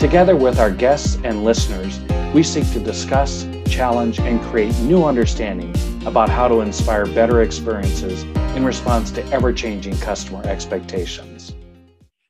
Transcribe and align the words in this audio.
Together 0.00 0.34
with 0.34 0.58
our 0.58 0.70
guests 0.70 1.18
and 1.24 1.44
listeners, 1.44 2.00
we 2.32 2.42
seek 2.42 2.64
to 2.72 2.80
discuss, 2.80 3.46
challenge, 3.66 4.18
and 4.18 4.40
create 4.40 4.74
new 4.78 5.04
understanding 5.04 5.74
about 6.06 6.30
how 6.30 6.48
to 6.48 6.62
inspire 6.62 7.04
better 7.04 7.42
experiences 7.42 8.22
in 8.56 8.64
response 8.64 9.10
to 9.10 9.22
ever 9.26 9.52
changing 9.52 9.94
customer 9.98 10.42
expectations. 10.46 11.54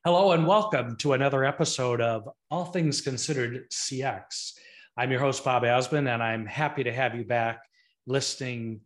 Hello, 0.03 0.33
and 0.33 0.45
welcome 0.45 0.97
to 0.97 1.13
another 1.13 1.45
episode 1.45 2.01
of 2.01 2.27
All 2.49 2.65
Things 2.65 2.99
Considered 2.99 3.71
CX. 3.71 4.51
I'm 4.97 5.09
your 5.09 5.21
host, 5.21 5.45
Bob 5.45 5.63
Azman, 5.63 6.13
and 6.13 6.21
I'm 6.21 6.45
happy 6.45 6.83
to 6.83 6.91
have 6.91 7.15
you 7.15 7.23
back 7.23 7.61
listening 8.05 8.81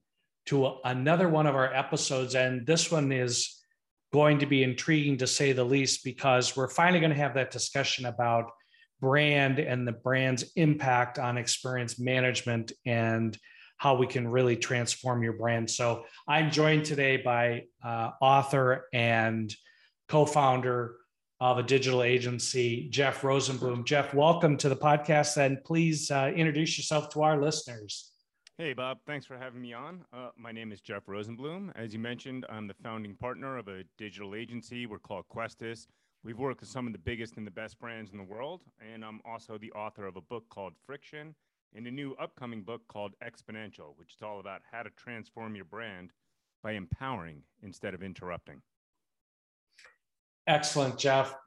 to 0.46 0.76
another 0.86 1.28
one 1.28 1.48
of 1.48 1.56
our 1.56 1.74
episodes. 1.74 2.36
And 2.36 2.68
this 2.68 2.92
one 2.92 3.12
is 3.12 3.64
going 4.14 4.38
to 4.38 4.46
be 4.46 4.62
intriguing 4.62 5.18
to 5.18 5.26
say 5.26 5.54
the 5.54 5.64
least 5.64 6.04
because 6.04 6.56
we're 6.56 6.70
finally 6.70 7.00
going 7.00 7.12
to 7.12 7.18
have 7.18 7.34
that 7.34 7.50
discussion 7.50 8.06
about 8.06 8.52
brand 9.06 9.60
and 9.60 9.88
the 9.88 9.92
brand's 9.92 10.46
impact 10.56 11.20
on 11.20 11.38
experience 11.38 12.00
management 12.00 12.72
and 12.88 13.38
how 13.78 13.94
we 13.96 14.08
can 14.08 14.28
really 14.28 14.58
transform 14.58 15.22
your 15.22 15.34
brand. 15.34 15.70
So 15.70 16.06
I'm 16.28 16.50
joined 16.50 16.86
today 16.86 17.18
by 17.18 17.66
uh, 17.84 18.14
author 18.20 18.88
and 18.94 19.54
co-founder 20.08 20.96
of 21.40 21.60
a 21.60 21.64
digital 21.64 22.02
agency, 22.02 22.90
Jeff 22.90 23.22
Rosenblum. 23.22 23.86
Jeff, 23.86 24.12
welcome 24.16 24.58
to 24.58 24.70
the 24.70 24.76
podcast, 24.76 25.38
and 25.38 25.64
please 25.64 26.10
uh, 26.10 26.32
introduce 26.36 26.76
yourself 26.76 27.10
to 27.10 27.22
our 27.22 27.40
listeners. 27.40 28.12
Hey, 28.58 28.74
Bob. 28.74 28.98
Thanks 29.06 29.28
for 29.28 29.38
having 29.38 29.62
me 29.62 29.74
on. 29.74 30.04
Uh, 30.12 30.30
my 30.36 30.52
name 30.52 30.72
is 30.72 30.82
Jeff 30.82 31.06
Rosenblum. 31.06 31.74
As 31.76 31.94
you 31.94 32.00
mentioned, 32.00 32.44
I'm 32.50 32.66
the 32.66 32.74
founding 32.82 33.16
partner 33.18 33.60
of 33.60 33.68
a 33.68 33.84
digital 34.00 34.34
agency. 34.34 34.88
We're 34.88 34.98
called 34.98 35.28
Questus. 35.28 35.88
We've 36.26 36.40
worked 36.40 36.62
with 36.62 36.70
some 36.70 36.88
of 36.88 36.94
the 36.94 36.98
biggest 36.98 37.38
and 37.38 37.46
the 37.46 37.52
best 37.52 37.80
brands 37.80 38.12
in 38.12 38.18
the 38.18 38.24
world, 38.24 38.62
and 38.92 39.06
I'm 39.06 39.22
also 39.24 39.60
the 39.60 39.72
author 39.74 40.08
of 40.08 40.16
a 40.16 40.22
book 40.22 40.44
called 40.50 40.74
Friction 40.84 41.36
and 41.76 41.86
a 41.86 41.92
new 41.92 42.16
upcoming 42.20 42.64
book 42.64 42.82
called 42.88 43.14
Exponential, 43.24 43.96
which 43.98 44.16
is 44.16 44.24
all 44.24 44.40
about 44.40 44.62
how 44.72 44.82
to 44.82 44.90
transform 44.98 45.56
your 45.56 45.66
brand 45.66 46.10
by 46.64 46.72
empowering 46.72 47.44
instead 47.62 47.94
of 47.94 48.02
interrupting. 48.02 48.60
Excellent, 50.48 50.98
Jeff. 50.98 51.36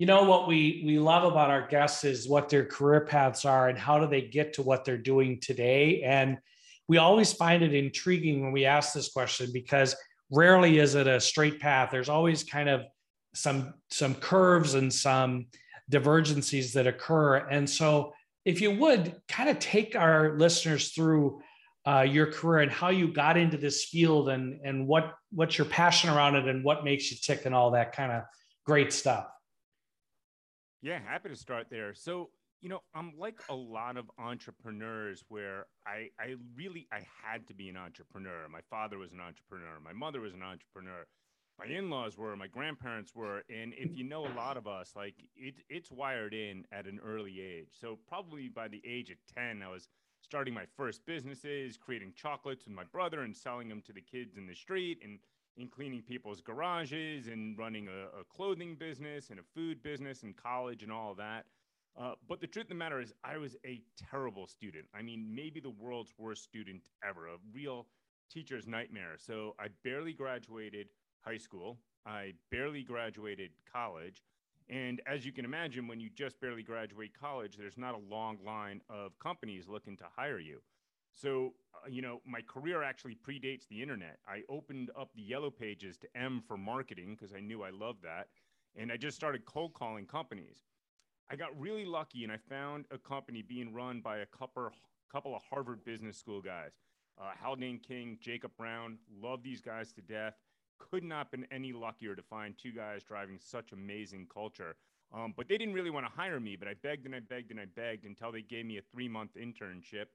You 0.00 0.06
know 0.06 0.24
what 0.24 0.48
we 0.48 0.82
we 0.84 0.98
love 0.98 1.22
about 1.22 1.50
our 1.50 1.68
guests 1.68 2.02
is 2.02 2.28
what 2.28 2.48
their 2.48 2.66
career 2.66 3.06
paths 3.06 3.44
are 3.44 3.68
and 3.68 3.78
how 3.78 4.00
do 4.00 4.08
they 4.08 4.22
get 4.22 4.52
to 4.54 4.62
what 4.62 4.84
they're 4.84 4.98
doing 4.98 5.38
today. 5.40 6.02
And 6.02 6.38
we 6.88 6.98
always 6.98 7.32
find 7.32 7.62
it 7.62 7.72
intriguing 7.72 8.42
when 8.42 8.50
we 8.50 8.64
ask 8.64 8.92
this 8.92 9.12
question 9.12 9.50
because 9.52 9.94
rarely 10.32 10.80
is 10.80 10.96
it 10.96 11.06
a 11.06 11.20
straight 11.20 11.60
path. 11.60 11.90
There's 11.92 12.08
always 12.08 12.42
kind 12.42 12.68
of 12.68 12.82
some 13.34 13.74
some 13.90 14.14
curves 14.14 14.74
and 14.74 14.92
some 14.92 15.46
divergencies 15.90 16.72
that 16.72 16.86
occur. 16.86 17.36
And 17.36 17.68
so, 17.68 18.12
if 18.44 18.60
you 18.60 18.72
would 18.78 19.20
kind 19.28 19.48
of 19.48 19.58
take 19.58 19.96
our 19.96 20.38
listeners 20.38 20.90
through 20.90 21.40
uh, 21.86 22.00
your 22.02 22.26
career 22.26 22.60
and 22.60 22.72
how 22.72 22.88
you 22.88 23.12
got 23.12 23.36
into 23.36 23.56
this 23.56 23.84
field 23.84 24.30
and 24.30 24.60
and 24.64 24.86
what 24.86 25.14
what's 25.30 25.58
your 25.58 25.66
passion 25.66 26.10
around 26.10 26.36
it 26.36 26.48
and 26.48 26.64
what 26.64 26.84
makes 26.84 27.10
you 27.10 27.16
tick 27.20 27.44
and 27.44 27.54
all 27.54 27.72
that 27.72 27.92
kind 27.92 28.12
of 28.12 28.22
great 28.64 28.92
stuff. 28.92 29.26
Yeah, 30.82 30.98
happy 31.04 31.28
to 31.30 31.36
start 31.36 31.66
there. 31.70 31.94
So, 31.94 32.30
you 32.60 32.68
know, 32.68 32.80
I'm 32.94 33.12
like 33.18 33.40
a 33.48 33.54
lot 33.54 33.96
of 33.96 34.06
entrepreneurs 34.18 35.24
where 35.28 35.66
I 35.86 36.08
I 36.18 36.36
really 36.56 36.86
I 36.92 37.06
had 37.22 37.46
to 37.48 37.54
be 37.54 37.68
an 37.68 37.76
entrepreneur. 37.76 38.48
My 38.50 38.60
father 38.70 38.98
was 38.98 39.12
an 39.12 39.20
entrepreneur. 39.20 39.78
My 39.82 39.92
mother 39.92 40.20
was 40.20 40.32
an 40.32 40.42
entrepreneur 40.42 41.06
my 41.58 41.66
in-laws 41.66 42.18
were, 42.18 42.34
my 42.36 42.46
grandparents 42.48 43.14
were, 43.14 43.44
and 43.48 43.72
if 43.76 43.96
you 43.96 44.04
know 44.04 44.26
a 44.26 44.34
lot 44.34 44.56
of 44.56 44.66
us, 44.66 44.92
like 44.96 45.14
it, 45.36 45.54
it's 45.68 45.90
wired 45.90 46.34
in 46.34 46.64
at 46.72 46.86
an 46.86 47.00
early 47.04 47.40
age. 47.40 47.68
So 47.80 47.98
probably 48.08 48.48
by 48.48 48.68
the 48.68 48.82
age 48.86 49.10
of 49.10 49.18
ten, 49.32 49.62
I 49.62 49.70
was 49.70 49.88
starting 50.20 50.54
my 50.54 50.64
first 50.76 51.04
businesses, 51.06 51.76
creating 51.76 52.12
chocolates 52.16 52.64
with 52.64 52.74
my 52.74 52.84
brother 52.84 53.20
and 53.20 53.36
selling 53.36 53.68
them 53.68 53.82
to 53.82 53.92
the 53.92 54.00
kids 54.00 54.36
in 54.36 54.46
the 54.46 54.54
street, 54.54 54.98
and 55.04 55.18
in 55.56 55.68
cleaning 55.68 56.02
people's 56.02 56.40
garages, 56.40 57.28
and 57.28 57.56
running 57.56 57.86
a, 57.88 58.20
a 58.20 58.24
clothing 58.24 58.74
business 58.74 59.30
and 59.30 59.38
a 59.38 59.42
food 59.54 59.82
business 59.82 60.24
and 60.24 60.36
college 60.36 60.82
and 60.82 60.90
all 60.90 61.12
of 61.12 61.16
that. 61.18 61.44
Uh, 61.96 62.14
but 62.28 62.40
the 62.40 62.46
truth 62.48 62.64
of 62.64 62.70
the 62.70 62.74
matter 62.74 63.00
is, 63.00 63.12
I 63.22 63.36
was 63.36 63.54
a 63.64 63.80
terrible 64.10 64.48
student. 64.48 64.86
I 64.92 65.02
mean, 65.02 65.32
maybe 65.32 65.60
the 65.60 65.70
world's 65.70 66.12
worst 66.18 66.42
student 66.42 66.82
ever, 67.08 67.28
a 67.28 67.36
real 67.52 67.86
teacher's 68.28 68.66
nightmare. 68.66 69.14
So 69.16 69.54
I 69.60 69.68
barely 69.84 70.12
graduated 70.12 70.88
high 71.24 71.38
school. 71.38 71.78
I 72.06 72.32
barely 72.50 72.82
graduated 72.82 73.50
college. 73.70 74.22
And 74.68 75.00
as 75.06 75.26
you 75.26 75.32
can 75.32 75.44
imagine, 75.44 75.86
when 75.86 76.00
you 76.00 76.08
just 76.14 76.40
barely 76.40 76.62
graduate 76.62 77.12
college, 77.18 77.56
there's 77.56 77.76
not 77.76 77.94
a 77.94 78.14
long 78.14 78.38
line 78.44 78.80
of 78.88 79.18
companies 79.18 79.68
looking 79.68 79.96
to 79.98 80.04
hire 80.16 80.38
you. 80.38 80.60
So, 81.14 81.54
uh, 81.74 81.88
you 81.88 82.02
know, 82.02 82.20
my 82.26 82.40
career 82.40 82.82
actually 82.82 83.16
predates 83.16 83.68
the 83.68 83.80
internet. 83.80 84.18
I 84.26 84.42
opened 84.48 84.90
up 84.98 85.10
the 85.14 85.22
yellow 85.22 85.50
pages 85.50 85.96
to 85.98 86.08
M 86.16 86.42
for 86.46 86.56
marketing 86.56 87.16
because 87.18 87.34
I 87.34 87.40
knew 87.40 87.62
I 87.62 87.70
loved 87.70 88.02
that. 88.02 88.28
And 88.76 88.90
I 88.90 88.96
just 88.96 89.16
started 89.16 89.44
cold 89.44 89.74
calling 89.74 90.06
companies. 90.06 90.64
I 91.30 91.36
got 91.36 91.58
really 91.58 91.84
lucky 91.84 92.24
and 92.24 92.32
I 92.32 92.36
found 92.36 92.86
a 92.90 92.98
company 92.98 93.42
being 93.42 93.72
run 93.72 94.00
by 94.00 94.18
a 94.18 94.26
couple, 94.26 94.70
couple 95.10 95.36
of 95.36 95.42
Harvard 95.48 95.84
Business 95.84 96.18
School 96.18 96.40
guys. 96.40 96.72
Uh, 97.18 97.30
Haldane 97.40 97.78
King, 97.78 98.18
Jacob 98.20 98.50
Brown, 98.58 98.98
love 99.22 99.42
these 99.42 99.60
guys 99.60 99.92
to 99.92 100.02
death 100.02 100.34
could 100.78 101.04
not 101.04 101.30
been 101.30 101.46
any 101.50 101.72
luckier 101.72 102.14
to 102.14 102.22
find 102.22 102.56
two 102.56 102.72
guys 102.72 103.02
driving 103.02 103.38
such 103.38 103.72
amazing 103.72 104.26
culture. 104.32 104.76
Um, 105.12 105.32
but 105.36 105.48
they 105.48 105.56
didn't 105.56 105.74
really 105.74 105.90
want 105.90 106.06
to 106.06 106.12
hire 106.12 106.40
me, 106.40 106.56
but 106.56 106.66
I 106.66 106.74
begged 106.82 107.06
and 107.06 107.14
I 107.14 107.20
begged 107.20 107.50
and 107.50 107.60
I 107.60 107.66
begged 107.66 108.04
until 108.04 108.32
they 108.32 108.42
gave 108.42 108.66
me 108.66 108.78
a 108.78 108.82
three 108.82 109.08
month 109.08 109.30
internship. 109.36 110.06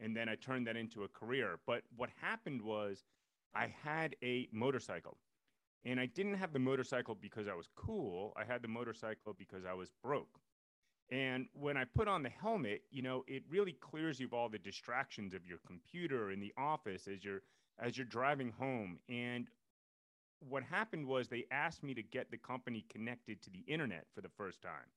And 0.00 0.16
then 0.16 0.28
I 0.28 0.36
turned 0.36 0.66
that 0.66 0.76
into 0.76 1.04
a 1.04 1.08
career. 1.08 1.58
But 1.66 1.82
what 1.96 2.10
happened 2.20 2.62
was 2.62 3.04
I 3.54 3.72
had 3.82 4.16
a 4.22 4.48
motorcycle. 4.52 5.18
And 5.84 6.00
I 6.00 6.06
didn't 6.06 6.34
have 6.34 6.52
the 6.52 6.58
motorcycle 6.58 7.16
because 7.20 7.46
I 7.48 7.54
was 7.54 7.68
cool. 7.76 8.32
I 8.36 8.44
had 8.44 8.62
the 8.62 8.68
motorcycle 8.68 9.34
because 9.38 9.64
I 9.64 9.74
was 9.74 9.90
broke. 10.02 10.38
And 11.10 11.46
when 11.54 11.76
I 11.76 11.84
put 11.84 12.08
on 12.08 12.22
the 12.22 12.28
helmet, 12.28 12.82
you 12.90 13.02
know, 13.02 13.24
it 13.26 13.42
really 13.48 13.72
clears 13.72 14.20
you 14.20 14.26
of 14.26 14.34
all 14.34 14.48
the 14.48 14.58
distractions 14.58 15.32
of 15.32 15.46
your 15.46 15.58
computer 15.66 16.30
in 16.30 16.40
the 16.40 16.52
office 16.58 17.08
as 17.08 17.24
you're 17.24 17.42
as 17.80 17.96
you're 17.96 18.06
driving 18.06 18.52
home. 18.58 18.98
And 19.08 19.46
what 20.40 20.62
happened 20.62 21.06
was 21.06 21.28
they 21.28 21.46
asked 21.50 21.82
me 21.82 21.94
to 21.94 22.02
get 22.02 22.30
the 22.30 22.36
company 22.36 22.84
connected 22.88 23.42
to 23.42 23.50
the 23.50 23.64
internet 23.66 24.06
for 24.14 24.20
the 24.20 24.28
first 24.28 24.62
time. 24.62 24.90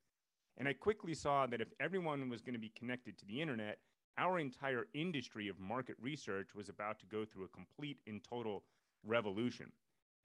And 0.57 0.67
I 0.67 0.73
quickly 0.73 1.13
saw 1.13 1.47
that 1.47 1.61
if 1.61 1.73
everyone 1.79 2.29
was 2.29 2.41
going 2.41 2.53
to 2.53 2.59
be 2.59 2.73
connected 2.77 3.17
to 3.17 3.25
the 3.25 3.41
internet, 3.41 3.79
our 4.17 4.39
entire 4.39 4.87
industry 4.93 5.47
of 5.47 5.59
market 5.59 5.95
research 6.01 6.49
was 6.53 6.69
about 6.69 6.99
to 6.99 7.05
go 7.05 7.25
through 7.25 7.45
a 7.45 7.49
complete 7.49 7.97
and 8.05 8.21
total 8.23 8.63
revolution. 9.05 9.71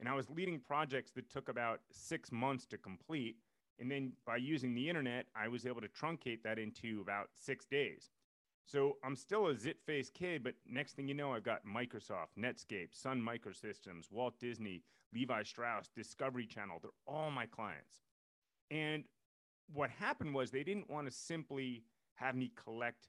And 0.01 0.09
I 0.09 0.15
was 0.15 0.29
leading 0.29 0.61
projects 0.61 1.13
that 1.13 1.31
took 1.31 1.49
about 1.49 1.81
six 1.91 2.31
months 2.31 2.67
to 2.67 2.79
complete. 2.79 3.37
And 3.79 3.91
then 3.91 4.13
by 4.27 4.37
using 4.37 4.75
the 4.75 4.89
internet, 4.89 5.27
I 5.35 5.49
was 5.49 5.65
able 5.65 5.81
to 5.81 5.89
truncate 5.89 6.43
that 6.43 6.59
into 6.59 7.01
about 7.01 7.31
six 7.35 7.65
days. 7.65 8.11
So 8.67 8.97
I'm 9.05 9.15
still 9.15 9.47
a 9.47 9.57
zit 9.57 9.79
faced 9.87 10.13
kid, 10.13 10.43
but 10.43 10.55
next 10.69 10.95
thing 10.95 11.07
you 11.07 11.15
know, 11.15 11.33
I've 11.33 11.45
got 11.45 11.65
Microsoft, 11.65 12.35
Netscape, 12.39 12.89
Sun 12.91 13.21
Microsystems, 13.23 14.11
Walt 14.11 14.35
Disney, 14.41 14.83
Levi 15.15 15.45
Strauss, 15.45 15.89
Discovery 15.95 16.47
Channel. 16.47 16.79
They're 16.83 16.91
all 17.07 17.31
my 17.31 17.47
clients. 17.47 18.01
And 18.73 19.05
what 19.73 19.91
happened 19.91 20.35
was 20.35 20.51
they 20.51 20.65
didn't 20.65 20.91
want 20.91 21.07
to 21.07 21.13
simply 21.13 21.85
have 22.15 22.35
me 22.35 22.51
collect 22.57 23.07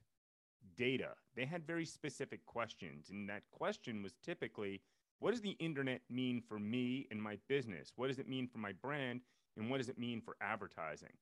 data. 0.76 1.10
They 1.34 1.44
had 1.44 1.66
very 1.66 1.84
specific 1.84 2.46
questions. 2.46 3.10
And 3.10 3.28
that 3.28 3.42
question 3.50 4.02
was 4.02 4.14
typically 4.24 4.80
what 5.20 5.32
does 5.32 5.40
the 5.40 5.56
internet 5.58 6.02
mean 6.08 6.40
for 6.40 6.60
me 6.60 7.08
and 7.10 7.20
my 7.20 7.38
business? 7.48 7.92
What 7.96 8.06
does 8.06 8.20
it 8.20 8.28
mean 8.28 8.46
for 8.46 8.58
my 8.58 8.72
brand? 8.72 9.22
And 9.56 9.68
what 9.68 9.78
does 9.78 9.88
it 9.88 9.98
mean 9.98 10.20
for 10.20 10.36
advertising? 10.40 11.14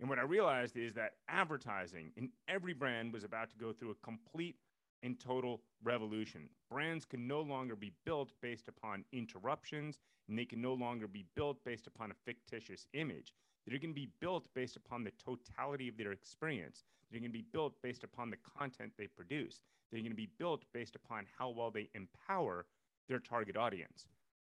And 0.00 0.08
what 0.08 0.18
I 0.18 0.22
realized 0.22 0.76
is 0.76 0.94
that 0.94 1.12
advertising 1.28 2.12
in 2.16 2.30
every 2.48 2.72
brand 2.74 3.12
was 3.12 3.24
about 3.24 3.50
to 3.50 3.56
go 3.56 3.72
through 3.72 3.92
a 3.92 4.04
complete 4.06 4.56
and 5.02 5.20
total 5.20 5.60
revolution. 5.82 6.48
Brands 6.70 7.04
can 7.04 7.26
no 7.26 7.40
longer 7.42 7.76
be 7.76 7.92
built 8.04 8.32
based 8.40 8.68
upon 8.68 9.04
interruptions, 9.12 9.98
and 10.28 10.38
they 10.38 10.46
can 10.46 10.60
no 10.60 10.72
longer 10.74 11.06
be 11.06 11.24
built 11.36 11.62
based 11.64 11.86
upon 11.86 12.10
a 12.10 12.14
fictitious 12.24 12.86
image. 12.94 13.32
that 13.64 13.74
are 13.74 13.78
going 13.78 13.90
to 13.90 13.94
be 13.94 14.10
built 14.20 14.46
based 14.54 14.76
upon 14.76 15.04
the 15.04 15.12
totality 15.12 15.88
of 15.88 15.96
their 15.96 16.12
experience. 16.12 16.84
They're 17.10 17.20
going 17.20 17.32
to 17.32 17.38
be 17.38 17.46
built 17.52 17.74
based 17.82 18.04
upon 18.04 18.30
the 18.30 18.36
content 18.58 18.92
they 18.98 19.06
produce. 19.06 19.60
They're 19.90 20.00
going 20.00 20.10
to 20.10 20.16
be 20.16 20.30
built 20.38 20.64
based 20.72 20.96
upon 20.96 21.26
how 21.38 21.50
well 21.50 21.70
they 21.70 21.88
empower 21.94 22.66
their 23.08 23.20
target 23.20 23.56
audience. 23.56 24.06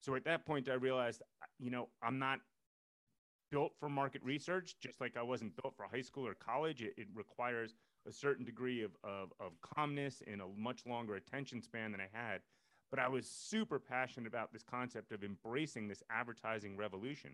So 0.02 0.16
at 0.16 0.26
that 0.26 0.46
point, 0.46 0.70
I 0.70 0.74
realized, 0.74 1.22
you 1.60 1.72
know, 1.72 1.90
I'm 2.04 2.20
not 2.20 2.40
built 3.52 3.74
for 3.80 3.90
market 3.90 4.24
research, 4.24 4.76
just 4.80 5.02
like 5.02 5.18
I 5.18 5.24
wasn't 5.24 5.56
built 5.62 5.76
for 5.76 5.86
high 5.92 6.02
school 6.02 6.28
or 6.28 6.34
college. 6.34 6.82
It, 6.82 6.94
it 6.98 7.08
requires 7.14 7.76
a 8.08 8.12
certain 8.12 8.46
degree 8.46 8.84
of, 8.84 8.92
of, 9.04 9.32
of 9.40 9.60
calmness 9.62 10.22
and 10.26 10.42
a 10.42 10.48
much 10.58 10.86
longer 10.86 11.16
attention 11.16 11.62
span 11.62 11.92
than 11.92 12.02
I 12.02 12.10
had. 12.12 12.42
But 12.90 13.00
I 13.00 13.08
was 13.08 13.28
super 13.28 13.80
passionate 13.80 14.28
about 14.28 14.52
this 14.52 14.64
concept 14.64 15.12
of 15.12 15.24
embracing 15.24 15.88
this 15.88 16.04
advertising 16.10 16.76
revolution. 16.76 17.32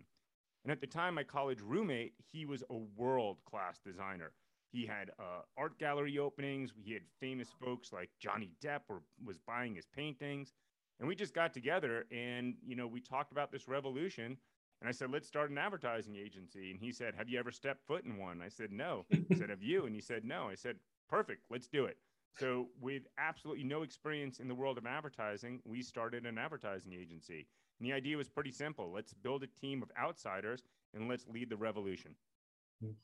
And 0.64 0.72
at 0.72 0.80
the 0.80 0.86
time, 0.86 1.14
my 1.14 1.22
college 1.22 1.60
roommate, 1.60 2.14
he 2.32 2.44
was 2.44 2.62
a 2.70 2.76
world 2.96 3.38
class 3.48 3.78
designer. 3.78 4.32
He 4.72 4.84
had 4.84 5.10
uh, 5.18 5.42
art 5.56 5.78
gallery 5.78 6.18
openings. 6.18 6.72
He 6.76 6.92
had 6.92 7.02
famous 7.20 7.48
folks 7.64 7.92
like 7.92 8.10
Johnny 8.18 8.50
Depp 8.62 8.80
or 8.88 9.00
was 9.24 9.38
buying 9.38 9.74
his 9.74 9.86
paintings. 9.86 10.52
And 10.98 11.08
we 11.08 11.14
just 11.14 11.34
got 11.34 11.52
together 11.54 12.06
and, 12.10 12.54
you 12.66 12.74
know, 12.74 12.86
we 12.86 13.00
talked 13.00 13.32
about 13.32 13.52
this 13.52 13.68
revolution. 13.68 14.36
And 14.80 14.88
I 14.88 14.92
said, 14.92 15.10
let's 15.10 15.26
start 15.26 15.50
an 15.50 15.58
advertising 15.58 16.16
agency. 16.16 16.70
And 16.70 16.78
he 16.78 16.92
said, 16.92 17.14
have 17.16 17.28
you 17.28 17.38
ever 17.38 17.50
stepped 17.50 17.86
foot 17.86 18.04
in 18.04 18.18
one? 18.18 18.42
I 18.44 18.48
said, 18.48 18.72
no. 18.72 19.06
I 19.12 19.34
said, 19.34 19.50
have 19.50 19.62
you? 19.62 19.86
And 19.86 19.94
he 19.94 20.00
said, 20.00 20.24
no. 20.24 20.48
I 20.48 20.54
said, 20.54 20.76
perfect, 21.08 21.44
let's 21.50 21.66
do 21.66 21.86
it. 21.86 21.96
So, 22.38 22.66
with 22.82 23.04
absolutely 23.18 23.64
no 23.64 23.82
experience 23.82 24.40
in 24.40 24.48
the 24.48 24.54
world 24.54 24.76
of 24.76 24.84
advertising, 24.84 25.60
we 25.64 25.80
started 25.80 26.26
an 26.26 26.36
advertising 26.36 26.92
agency. 26.92 27.46
And 27.80 27.88
the 27.88 27.94
idea 27.94 28.18
was 28.18 28.28
pretty 28.28 28.52
simple 28.52 28.92
let's 28.92 29.14
build 29.14 29.42
a 29.42 29.46
team 29.60 29.82
of 29.82 29.90
outsiders 29.98 30.62
and 30.94 31.08
let's 31.08 31.26
lead 31.28 31.48
the 31.50 31.56
revolution. 31.56 32.14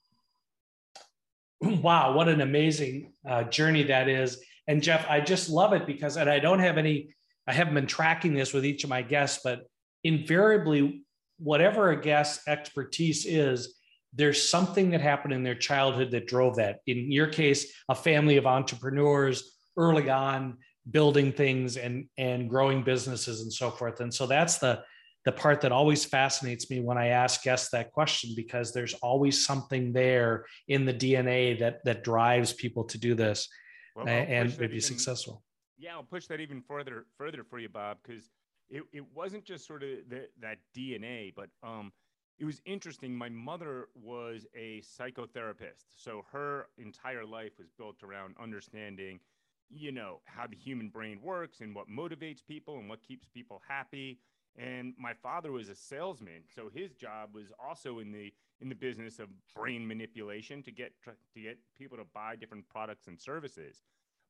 Wow, 1.63 2.15
what 2.15 2.29
an 2.29 2.41
amazing 2.41 3.13
uh, 3.25 3.45
journey 3.45 3.85
that 3.85 4.09
is. 4.09 4.43
And 4.67 4.83
Jeff, 4.83 5.07
I 5.09 5.21
just 5.21 5.49
love 5.49 5.73
it 5.73 5.87
because, 5.87 6.17
and 6.17 6.29
I 6.29 6.41
don't 6.41 6.59
have 6.59 6.77
any, 6.77 7.15
I 7.47 7.53
haven't 7.53 7.75
been 7.75 7.87
tracking 7.87 8.35
this 8.35 8.53
with 8.53 8.67
each 8.67 8.83
of 8.83 8.91
my 8.91 9.01
guests, 9.01 9.41
but 9.45 9.69
invariably, 10.03 11.02
whatever 11.43 11.91
a 11.91 12.01
guest's 12.01 12.47
expertise 12.47 13.27
is, 13.27 13.79
there's 14.15 14.49
something 14.49 14.91
that 14.91 15.01
happened 15.01 15.33
in 15.33 15.43
their 15.43 15.55
childhood 15.55 16.11
that 16.11 16.27
drove 16.27 16.57
that. 16.57 16.81
In 16.87 17.11
your 17.11 17.27
case, 17.27 17.73
a 17.89 17.95
family 17.95 18.37
of 18.37 18.47
entrepreneurs 18.47 19.57
early 19.77 20.11
on 20.11 20.59
building 20.91 21.33
things 21.33 21.77
and 21.77 22.07
and 22.19 22.51
growing 22.51 22.83
businesses 22.83 23.43
and 23.43 23.53
so 23.53 23.71
forth. 23.71 24.01
And 24.01 24.13
so 24.13 24.27
that's 24.27 24.59
the 24.59 24.83
the 25.25 25.33
part 25.33 25.61
that 25.61 25.71
always 25.71 26.05
fascinates 26.05 26.69
me 26.69 26.81
when 26.81 26.99
I 26.99 27.09
ask 27.09 27.43
guests 27.45 27.71
that 27.71 27.93
question 27.93 28.33
because 28.37 28.73
there's 28.73 28.95
always 28.95 29.47
something 29.47 29.93
there 29.93 30.47
in 30.69 30.85
the 30.85 30.95
DNA 30.95 31.59
that 31.61 31.85
that 31.85 32.05
drives 32.05 32.53
people 32.53 32.85
to 32.85 32.99
do 32.99 33.15
this 33.15 33.49
well, 33.95 34.09
and 34.09 34.57
be 34.59 34.65
even, 34.65 34.81
successful. 34.81 35.43
Yeah, 35.79 35.95
I'll 35.95 36.03
push 36.03 36.27
that 36.27 36.41
even 36.41 36.63
further 36.63 37.07
further 37.17 37.45
for 37.45 37.59
you, 37.59 37.69
Bob, 37.69 37.99
because 38.03 38.29
it, 38.73 38.85
it 38.93 39.05
wasn't 39.15 39.45
just 39.45 39.67
sort 39.67 39.83
of 39.83 39.91
the, 40.09 40.29
that 40.41 40.59
DNA, 40.75 41.33
but 41.35 41.51
um, 41.63 41.93
it 42.39 42.47
was 42.47 42.63
interesting. 42.65 43.15
My 43.15 43.29
mother 43.29 43.89
was 43.95 44.47
a 44.57 44.81
psychotherapist, 44.81 45.85
so 45.95 46.25
her 46.33 46.69
entire 46.79 47.27
life 47.27 47.53
was 47.59 47.69
built 47.77 48.03
around 48.03 48.35
understanding, 48.43 49.21
you 49.69 49.93
know, 49.93 50.21
how 50.25 50.47
the 50.47 50.57
human 50.57 50.89
brain 50.89 51.21
works 51.23 51.61
and 51.61 51.75
what 51.75 51.89
motivates 51.89 52.45
people 52.45 52.79
and 52.79 52.89
what 52.89 53.03
keeps 53.03 53.29
people 53.29 53.61
happy. 53.69 54.19
And 54.57 54.95
my 54.99 55.13
father 55.13 55.53
was 55.53 55.69
a 55.69 55.75
salesman, 55.75 56.43
so 56.55 56.71
his 56.75 56.95
job 56.95 57.35
was 57.35 57.53
also 57.63 57.99
in 57.99 58.11
the 58.11 58.33
in 58.61 58.69
the 58.69 58.75
business 58.75 59.19
of 59.19 59.29
brain 59.55 59.87
manipulation 59.87 60.63
to 60.63 60.71
get 60.71 60.93
to 61.05 61.41
get 61.41 61.59
people 61.79 61.99
to 61.99 62.05
buy 62.15 62.37
different 62.37 62.69
products 62.69 63.07
and 63.07 63.21
services. 63.21 63.83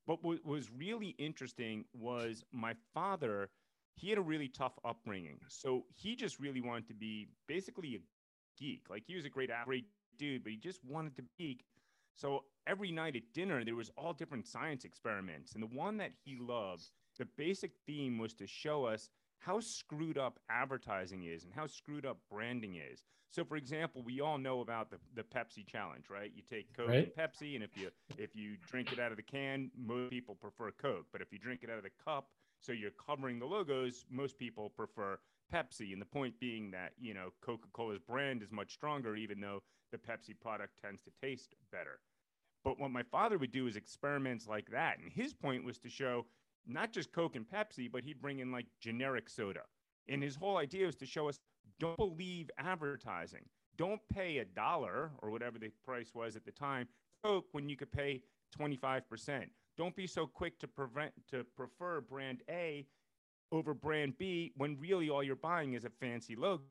But 0.07 0.23
what 0.25 0.45
was 0.45 0.69
really 0.71 1.15
interesting 1.19 1.85
was 1.93 2.45
my 2.53 2.75
father 2.93 3.51
he 3.95 4.09
had 4.09 4.19
a 4.19 4.23
really 4.23 4.49
tough 4.49 4.79
upbringing. 4.85 5.39
So 5.49 5.85
he 5.95 6.17
just 6.17 6.41
really 6.41 6.61
wanted 6.61 6.89
to 6.89 6.95
be 6.95 7.29
basically 7.47 7.97
a 7.97 7.99
geek. 8.59 8.87
Like 8.91 9.05
he 9.07 9.17
was 9.17 9.25
a 9.25 9.29
great, 9.29 9.51
great 9.65 9.87
dude, 10.19 10.43
but 10.43 10.53
he 10.53 10.59
just 10.59 10.85
wanted 10.85 11.17
to 11.17 11.23
be. 11.23 11.29
Geek. 11.39 11.65
So 12.15 12.45
every 12.67 12.93
night 12.93 13.17
at 13.17 13.33
dinner, 13.33 13.65
there 13.65 13.75
was 13.75 13.91
all 13.97 14.13
different 14.13 14.47
science 14.47 14.85
experiments. 14.85 15.55
And 15.55 15.63
the 15.63 15.75
one 15.75 15.97
that 15.99 16.13
he 16.25 16.37
loved, 16.37 16.91
the 17.19 17.27
basic 17.37 17.73
theme 17.87 18.19
was 18.19 18.35
to 18.35 18.47
show 18.47 18.85
us 18.85 19.09
how 19.45 19.61
screwed 19.61 20.19
up 20.19 20.39
advertising 20.49 21.25
is 21.25 21.45
and 21.45 21.53
how 21.53 21.67
screwed 21.67 22.07
up 22.07 22.19
branding 22.31 22.77
is. 22.77 23.03
So, 23.31 23.45
for 23.45 23.57
example, 23.57 24.03
we 24.05 24.21
all 24.21 24.39
know 24.39 24.61
about 24.61 24.91
the, 24.91 24.99
the 25.15 25.23
Pepsi 25.23 25.67
challenge, 25.67 26.05
right? 26.11 26.31
You 26.35 26.43
take 26.49 26.77
Coke 26.77 26.89
right. 26.89 27.11
and 27.17 27.33
Pepsi, 27.33 27.55
and 27.55 27.65
if 27.65 27.77
you 27.77 27.91
if 28.19 28.37
you 28.37 28.57
drink 28.71 28.93
it 28.93 28.99
out 28.99 29.11
of 29.11 29.17
the 29.17 29.23
can, 29.23 29.71
most 29.77 30.11
people 30.11 30.35
prefer 30.35 30.71
Coke. 30.71 31.07
But 31.13 31.23
if 31.23 31.33
you 31.33 31.39
drink 31.39 31.61
it 31.63 31.71
out 31.71 31.79
of 31.79 31.83
the 31.83 31.91
cup, 32.05 32.29
so 32.61 32.73
you're 32.73 32.91
covering 32.91 33.39
the 33.39 33.47
logos. 33.47 34.05
Most 34.11 34.39
people 34.39 34.71
prefer 34.71 35.19
Pepsi, 35.53 35.93
and 35.93 36.01
the 36.01 36.07
point 36.07 36.39
being 36.41 36.71
that 36.73 36.93
you 37.01 37.15
know 37.15 37.31
Coca-Cola's 37.41 38.01
brand 38.01 38.43
is 38.43 38.53
much 38.53 38.73
stronger, 38.73 39.17
even 39.17 39.41
though 39.41 39.63
the 39.93 39.99
Pepsi 39.99 40.39
product 40.39 40.75
tends 40.85 41.01
to 41.03 41.11
taste 41.23 41.55
better. 41.71 42.01
But 42.65 42.79
what 42.79 42.91
my 42.91 43.03
father 43.03 43.39
would 43.39 43.51
do 43.51 43.67
is 43.67 43.77
experiments 43.77 44.47
like 44.47 44.71
that, 44.71 44.99
and 44.99 45.11
his 45.11 45.33
point 45.33 45.65
was 45.65 45.79
to 45.79 45.89
show 45.89 46.27
not 46.67 46.93
just 46.93 47.13
Coke 47.13 47.37
and 47.37 47.47
Pepsi, 47.49 47.91
but 47.91 48.05
he'd 48.05 48.21
bring 48.21 48.39
in 48.41 48.53
like 48.53 48.67
generic 48.81 49.29
soda. 49.29 49.63
And 50.09 50.23
his 50.23 50.37
whole 50.37 50.57
idea 50.57 50.87
was 50.87 50.97
to 50.97 51.07
show 51.07 51.29
us 51.29 51.41
don't 51.79 51.97
believe 51.97 52.51
advertising. 52.59 53.45
Don't 53.77 54.01
pay 54.13 54.39
a 54.39 54.45
dollar 54.45 55.11
or 55.23 55.31
whatever 55.31 55.59
the 55.59 55.71
price 55.85 56.13
was 56.15 56.37
at 56.37 56.45
the 56.45 56.53
time, 56.53 56.87
Coke, 57.25 57.47
when 57.53 57.69
you 57.69 57.77
could 57.77 57.91
pay 57.91 58.23
25%. 58.59 59.47
Don't 59.77 59.97
be 59.97 60.07
so 60.07 60.27
quick 60.27 60.59
to 60.61 60.69
prevent 60.69 61.13
to 61.31 61.45
prefer 61.57 62.01
brand 62.01 62.43
A 62.51 62.87
over 63.51 63.75
brand 63.75 64.19
B 64.19 64.53
when 64.57 64.79
really 64.79 65.09
all 65.09 65.23
you're 65.23 65.37
buying 65.37 65.75
is 65.75 65.85
a 65.85 65.91
fancy 65.91 66.37
logo. 66.37 66.65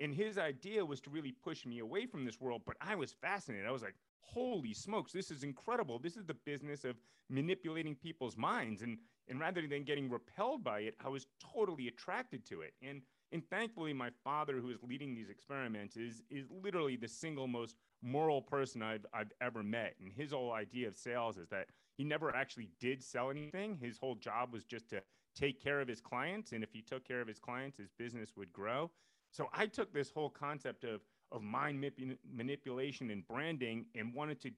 And 0.00 0.12
his 0.12 0.38
idea 0.38 0.84
was 0.84 1.00
to 1.02 1.10
really 1.10 1.32
push 1.44 1.64
me 1.64 1.78
away 1.78 2.06
from 2.06 2.24
this 2.24 2.40
world, 2.40 2.62
but 2.66 2.76
I 2.80 2.96
was 2.96 3.12
fascinated. 3.12 3.66
I 3.66 3.72
was 3.72 3.82
like, 3.82 3.94
holy 4.20 4.74
smokes, 4.74 5.12
this 5.12 5.30
is 5.30 5.44
incredible. 5.44 5.98
This 5.98 6.16
is 6.16 6.24
the 6.24 6.34
business 6.34 6.84
of 6.84 6.96
manipulating 7.30 7.94
people's 7.94 8.36
minds. 8.36 8.82
And 8.82 8.98
and 9.28 9.40
rather 9.40 9.66
than 9.66 9.84
getting 9.84 10.10
repelled 10.10 10.64
by 10.64 10.80
it, 10.80 10.94
I 11.04 11.08
was 11.08 11.26
totally 11.54 11.88
attracted 11.88 12.44
to 12.46 12.62
it. 12.62 12.74
And 12.82 13.02
and 13.32 13.42
thankfully, 13.48 13.94
my 13.94 14.10
father, 14.22 14.58
who 14.58 14.70
is 14.70 14.82
leading 14.82 15.14
these 15.14 15.30
experiments, 15.30 15.96
is 15.96 16.22
is 16.30 16.46
literally 16.50 16.96
the 16.96 17.08
single 17.08 17.46
most 17.46 17.76
moral 18.02 18.42
person 18.42 18.82
I've 18.82 19.06
I've 19.14 19.32
ever 19.40 19.62
met. 19.62 19.94
And 20.00 20.12
his 20.12 20.32
whole 20.32 20.52
idea 20.52 20.88
of 20.88 20.96
sales 20.96 21.38
is 21.38 21.48
that 21.48 21.68
he 21.96 22.04
never 22.04 22.34
actually 22.34 22.68
did 22.80 23.02
sell 23.02 23.30
anything. 23.30 23.78
His 23.80 23.98
whole 23.98 24.14
job 24.14 24.52
was 24.52 24.64
just 24.64 24.88
to 24.90 25.02
take 25.34 25.62
care 25.62 25.80
of 25.80 25.88
his 25.88 26.00
clients. 26.00 26.52
And 26.52 26.62
if 26.62 26.72
he 26.72 26.82
took 26.82 27.06
care 27.06 27.20
of 27.20 27.28
his 27.28 27.38
clients, 27.38 27.78
his 27.78 27.90
business 27.98 28.32
would 28.36 28.52
grow. 28.52 28.90
So 29.30 29.48
I 29.52 29.66
took 29.66 29.92
this 29.92 30.10
whole 30.10 30.28
concept 30.28 30.84
of, 30.84 31.00
of 31.30 31.42
mind 31.42 31.84
manipulation 32.30 33.10
and 33.10 33.26
branding 33.26 33.86
and 33.94 34.12
wanted 34.14 34.40
to 34.42 34.50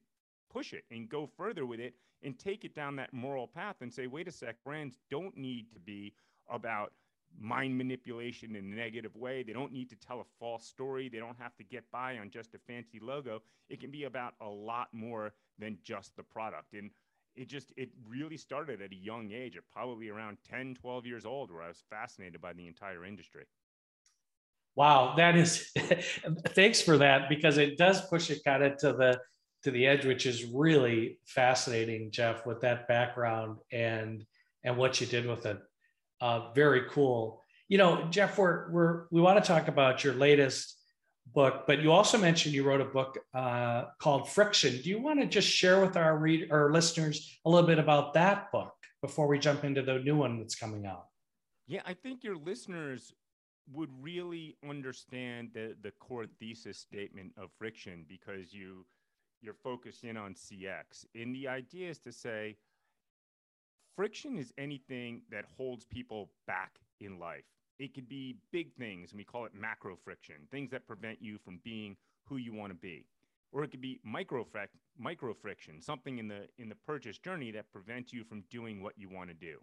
push 0.55 0.73
it 0.73 0.85
and 0.89 1.09
go 1.09 1.27
further 1.37 1.65
with 1.65 1.79
it 1.81 1.93
and 2.23 2.39
take 2.39 2.63
it 2.63 2.73
down 2.73 2.95
that 2.95 3.13
moral 3.13 3.45
path 3.47 3.75
and 3.81 3.93
say, 3.93 4.07
wait 4.07 4.27
a 4.27 4.31
sec, 4.31 4.55
brands 4.63 4.97
don't 5.11 5.35
need 5.35 5.71
to 5.73 5.79
be 5.79 6.13
about 6.49 6.93
mind 7.37 7.77
manipulation 7.77 8.55
in 8.55 8.71
a 8.71 8.75
negative 8.75 9.13
way. 9.17 9.43
They 9.43 9.51
don't 9.51 9.73
need 9.73 9.89
to 9.89 9.95
tell 9.97 10.21
a 10.21 10.25
false 10.39 10.65
story. 10.65 11.09
They 11.09 11.17
don't 11.17 11.37
have 11.37 11.55
to 11.57 11.63
get 11.63 11.83
by 11.91 12.17
on 12.17 12.29
just 12.29 12.55
a 12.55 12.57
fancy 12.57 12.99
logo. 13.01 13.41
It 13.69 13.81
can 13.81 13.91
be 13.91 14.05
about 14.05 14.35
a 14.39 14.47
lot 14.47 14.87
more 14.93 15.33
than 15.59 15.77
just 15.83 16.15
the 16.15 16.23
product. 16.23 16.73
And 16.73 16.89
it 17.35 17.49
just 17.49 17.73
it 17.75 17.89
really 18.07 18.37
started 18.37 18.81
at 18.81 18.91
a 18.93 18.95
young 18.95 19.31
age 19.33 19.57
at 19.57 19.63
probably 19.69 20.07
around 20.07 20.37
10 20.49 20.75
12 20.75 21.05
years 21.05 21.25
old 21.25 21.51
where 21.51 21.63
i 21.63 21.67
was 21.67 21.83
fascinated 21.89 22.39
by 22.39 22.53
the 22.53 22.65
entire 22.65 23.03
industry 23.03 23.43
wow 24.75 25.13
that 25.17 25.35
is 25.35 25.69
thanks 26.55 26.81
for 26.81 26.97
that 26.97 27.27
because 27.27 27.57
it 27.57 27.77
does 27.77 28.07
push 28.07 28.29
it 28.29 28.41
kind 28.45 28.63
of 28.63 28.77
to 28.77 28.93
the 28.93 29.19
to 29.65 29.71
the 29.71 29.85
edge 29.85 30.05
which 30.05 30.25
is 30.25 30.45
really 30.45 31.19
fascinating 31.25 32.09
jeff 32.11 32.45
with 32.45 32.61
that 32.61 32.87
background 32.87 33.57
and 33.71 34.25
and 34.63 34.77
what 34.77 35.01
you 35.01 35.07
did 35.07 35.25
with 35.25 35.45
it 35.45 35.59
uh, 36.21 36.51
very 36.53 36.83
cool 36.89 37.41
you 37.67 37.77
know 37.77 38.07
jeff 38.09 38.37
we're, 38.37 38.71
we're 38.71 39.05
we 39.11 39.19
want 39.19 39.43
to 39.43 39.45
talk 39.45 39.67
about 39.67 40.03
your 40.03 40.13
latest 40.13 40.75
book, 41.33 41.65
but 41.67 41.81
you 41.81 41.91
also 41.91 42.17
mentioned 42.17 42.53
you 42.53 42.63
wrote 42.63 42.81
a 42.81 42.85
book 42.85 43.17
uh, 43.33 43.85
called 43.99 44.29
Friction. 44.29 44.81
Do 44.81 44.89
you 44.89 45.01
want 45.01 45.19
to 45.21 45.25
just 45.25 45.47
share 45.47 45.81
with 45.81 45.97
our 45.97 46.17
read 46.17 46.51
our 46.51 46.71
listeners 46.71 47.39
a 47.45 47.49
little 47.49 47.67
bit 47.67 47.79
about 47.79 48.13
that 48.13 48.51
book 48.51 48.73
before 49.01 49.27
we 49.27 49.39
jump 49.39 49.63
into 49.63 49.81
the 49.81 49.99
new 49.99 50.15
one 50.15 50.39
that's 50.39 50.55
coming 50.55 50.85
out? 50.85 51.05
Yeah, 51.67 51.81
I 51.85 51.93
think 51.93 52.23
your 52.23 52.37
listeners 52.37 53.13
would 53.71 53.89
really 53.99 54.55
understand 54.67 55.49
the 55.53 55.75
the 55.81 55.91
core 55.91 56.27
thesis 56.39 56.77
statement 56.77 57.31
of 57.37 57.49
friction 57.57 58.05
because 58.07 58.53
you 58.53 58.85
you're 59.41 59.53
focused 59.53 60.03
in 60.03 60.17
on 60.17 60.33
CX. 60.33 61.05
And 61.15 61.35
the 61.35 61.47
idea 61.47 61.89
is 61.89 61.99
to 61.99 62.11
say 62.11 62.57
friction 63.95 64.37
is 64.37 64.53
anything 64.57 65.21
that 65.31 65.45
holds 65.57 65.85
people 65.85 66.29
back 66.47 66.79
in 66.99 67.19
life. 67.19 67.45
It 67.77 67.93
could 67.93 68.07
be 68.07 68.37
big 68.51 68.73
things, 68.73 69.11
and 69.11 69.17
we 69.17 69.25
call 69.25 69.45
it 69.45 69.51
macro 69.53 69.97
friction, 69.97 70.35
things 70.49 70.71
that 70.71 70.87
prevent 70.87 71.21
you 71.21 71.37
from 71.37 71.59
being 71.63 71.97
who 72.23 72.37
you 72.37 72.53
want 72.53 72.71
to 72.71 72.77
be. 72.77 73.05
Or 73.51 73.63
it 73.63 73.71
could 73.71 73.81
be 73.81 73.99
micro, 74.03 74.45
micro 74.97 75.33
friction, 75.33 75.81
something 75.81 76.17
in 76.17 76.27
the 76.27 76.47
in 76.57 76.69
the 76.69 76.75
purchase 76.75 77.17
journey 77.17 77.51
that 77.51 77.71
prevents 77.71 78.11
you 78.11 78.23
from 78.23 78.43
doing 78.49 78.81
what 78.81 78.97
you 78.97 79.09
want 79.09 79.29
to 79.29 79.33
do. 79.33 79.59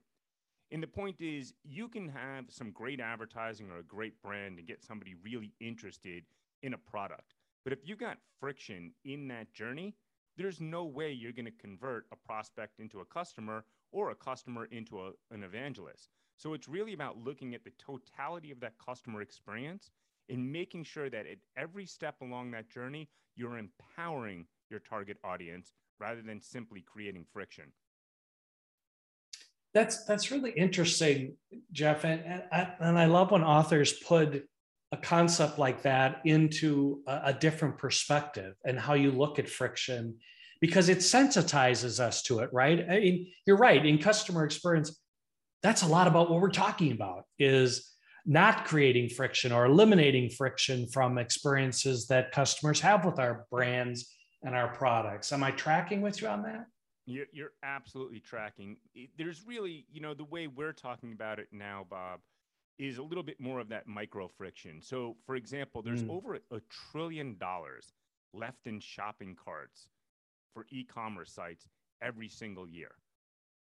And 0.70 0.82
the 0.82 0.86
point 0.86 1.20
is, 1.20 1.52
you 1.64 1.88
can 1.88 2.08
have 2.08 2.46
some 2.48 2.70
great 2.70 3.00
advertising 3.00 3.70
or 3.70 3.78
a 3.78 3.82
great 3.82 4.20
brand 4.22 4.58
and 4.58 4.66
get 4.66 4.82
somebody 4.82 5.14
really 5.22 5.52
interested 5.60 6.24
in 6.62 6.72
a 6.72 6.78
product. 6.78 7.34
But 7.64 7.72
if 7.72 7.80
you 7.84 7.96
got 7.96 8.18
friction 8.40 8.92
in 9.04 9.28
that 9.28 9.52
journey, 9.52 9.94
there's 10.36 10.60
no 10.60 10.84
way 10.84 11.12
you're 11.12 11.32
going 11.32 11.44
to 11.46 11.52
convert 11.52 12.06
a 12.12 12.16
prospect 12.16 12.80
into 12.80 13.00
a 13.00 13.04
customer 13.04 13.64
or 13.92 14.10
a 14.10 14.14
customer 14.14 14.66
into 14.66 15.00
a, 15.00 15.10
an 15.30 15.42
evangelist. 15.42 16.08
So 16.36 16.54
it's 16.54 16.68
really 16.68 16.94
about 16.94 17.18
looking 17.18 17.54
at 17.54 17.62
the 17.62 17.72
totality 17.78 18.50
of 18.50 18.60
that 18.60 18.78
customer 18.84 19.20
experience 19.20 19.90
and 20.28 20.50
making 20.50 20.84
sure 20.84 21.10
that 21.10 21.26
at 21.26 21.38
every 21.56 21.86
step 21.86 22.16
along 22.22 22.50
that 22.52 22.70
journey, 22.70 23.08
you're 23.36 23.58
empowering 23.58 24.46
your 24.70 24.80
target 24.80 25.18
audience 25.22 25.72
rather 26.00 26.22
than 26.22 26.40
simply 26.40 26.80
creating 26.80 27.26
friction. 27.32 27.72
That's 29.74 30.04
that's 30.04 30.30
really 30.30 30.50
interesting, 30.50 31.36
Jeff, 31.72 32.04
and, 32.04 32.22
and, 32.24 32.72
and 32.78 32.98
I 32.98 33.06
love 33.06 33.30
when 33.30 33.42
authors 33.42 33.94
put 33.94 34.46
a 34.92 34.96
concept 34.96 35.58
like 35.58 35.82
that 35.82 36.20
into 36.24 37.02
a, 37.06 37.20
a 37.26 37.32
different 37.32 37.78
perspective 37.78 38.54
and 38.64 38.78
how 38.78 38.94
you 38.94 39.10
look 39.10 39.38
at 39.38 39.48
friction 39.48 40.16
because 40.60 40.88
it 40.88 40.98
sensitizes 40.98 41.98
us 41.98 42.22
to 42.22 42.38
it, 42.38 42.50
right? 42.52 42.86
I 42.88 43.00
mean, 43.00 43.32
you're 43.46 43.56
right. 43.56 43.84
In 43.84 43.98
customer 43.98 44.44
experience, 44.44 45.00
that's 45.62 45.82
a 45.82 45.88
lot 45.88 46.06
about 46.06 46.30
what 46.30 46.40
we're 46.40 46.50
talking 46.50 46.92
about 46.92 47.24
is 47.38 47.88
not 48.24 48.64
creating 48.64 49.08
friction 49.08 49.50
or 49.50 49.64
eliminating 49.64 50.30
friction 50.30 50.86
from 50.86 51.18
experiences 51.18 52.06
that 52.06 52.30
customers 52.30 52.80
have 52.80 53.04
with 53.04 53.18
our 53.18 53.46
brands 53.50 54.14
and 54.44 54.54
our 54.54 54.68
products. 54.68 55.32
Am 55.32 55.42
I 55.42 55.50
tracking 55.52 56.00
with 56.00 56.20
you 56.20 56.28
on 56.28 56.42
that? 56.42 56.66
You're, 57.06 57.26
you're 57.32 57.52
absolutely 57.64 58.20
tracking. 58.20 58.76
There's 59.18 59.42
really, 59.44 59.86
you 59.90 60.00
know, 60.00 60.14
the 60.14 60.24
way 60.24 60.46
we're 60.46 60.72
talking 60.72 61.12
about 61.12 61.40
it 61.40 61.48
now, 61.50 61.84
Bob, 61.90 62.20
is 62.88 62.98
a 62.98 63.02
little 63.02 63.22
bit 63.22 63.40
more 63.40 63.60
of 63.60 63.68
that 63.68 63.86
micro 63.86 64.28
friction. 64.28 64.80
So, 64.82 65.16
for 65.24 65.36
example, 65.36 65.82
there's 65.82 66.02
mm. 66.02 66.10
over 66.10 66.34
a 66.34 66.60
trillion 66.90 67.36
dollars 67.38 67.92
left 68.32 68.66
in 68.66 68.80
shopping 68.80 69.36
carts 69.36 69.88
for 70.52 70.66
e 70.70 70.84
commerce 70.84 71.32
sites 71.32 71.68
every 72.00 72.28
single 72.28 72.68
year. 72.68 72.92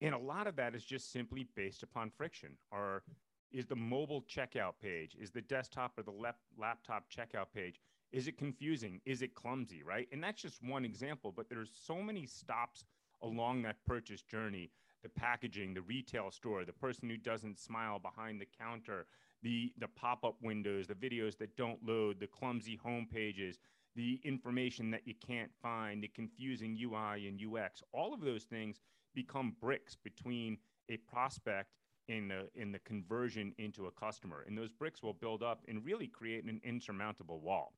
And 0.02 0.16
a 0.16 0.18
lot 0.18 0.48
of 0.48 0.56
that 0.56 0.74
is 0.74 0.84
just 0.84 1.12
simply 1.12 1.48
based 1.56 1.84
upon 1.84 2.10
friction. 2.10 2.58
Or 2.72 3.04
is 3.52 3.68
the 3.68 3.76
mobile 3.76 4.24
checkout 4.24 4.74
page, 4.82 5.16
is 5.20 5.30
the 5.30 5.42
desktop 5.42 5.98
or 5.98 6.04
the 6.04 6.12
lap- 6.12 6.40
laptop 6.58 7.06
checkout 7.12 7.48
page, 7.54 7.80
is 8.12 8.28
it 8.28 8.38
confusing? 8.38 9.00
Is 9.06 9.22
it 9.22 9.36
clumsy, 9.36 9.84
right? 9.84 10.08
And 10.12 10.24
that's 10.24 10.42
just 10.42 10.64
one 10.64 10.84
example, 10.84 11.32
but 11.36 11.50
there's 11.50 11.72
so 11.86 12.02
many 12.02 12.26
stops 12.26 12.86
along 13.22 13.62
that 13.62 13.78
purchase 13.86 14.22
journey 14.24 14.72
the 15.04 15.10
packaging, 15.10 15.74
the 15.74 15.82
retail 15.82 16.32
store, 16.32 16.66
the 16.66 16.74
person 16.74 17.10
who 17.10 17.18
doesn't 17.18 17.60
smile 17.60 18.00
behind 18.00 18.40
the 18.40 18.48
counter, 18.60 19.06
the, 19.44 19.74
the 19.80 19.88
pop 19.88 20.24
up 20.24 20.36
windows, 20.42 20.88
the 20.88 20.94
videos 20.94 21.38
that 21.38 21.56
don't 21.58 21.80
load, 21.86 22.20
the 22.20 22.28
clumsy 22.28 22.76
home 22.76 23.08
pages, 23.12 23.60
the 23.96 24.20
information 24.24 24.92
that 24.92 25.06
you 25.06 25.14
can't 25.26 25.52
find, 25.62 26.04
the 26.04 26.08
confusing 26.08 26.78
UI 26.80 27.28
and 27.28 27.40
UX, 27.40 27.84
all 27.92 28.14
of 28.14 28.22
those 28.22 28.44
things 28.44 28.80
become 29.14 29.56
bricks 29.60 29.98
between 30.02 30.58
a 30.90 30.98
prospect 30.98 31.74
in 32.08 32.28
the, 32.28 32.48
in 32.56 32.72
the 32.72 32.80
conversion 32.80 33.54
into 33.58 33.88
a 33.88 33.92
customer. 33.92 34.44
And 34.48 34.58
those 34.58 34.72
bricks 34.72 35.02
will 35.02 35.14
build 35.14 35.44
up 35.44 35.64
and 35.68 35.86
really 35.86 36.08
create 36.08 36.44
an 36.46 36.62
insurmountable 36.64 37.40
wall. 37.42 37.74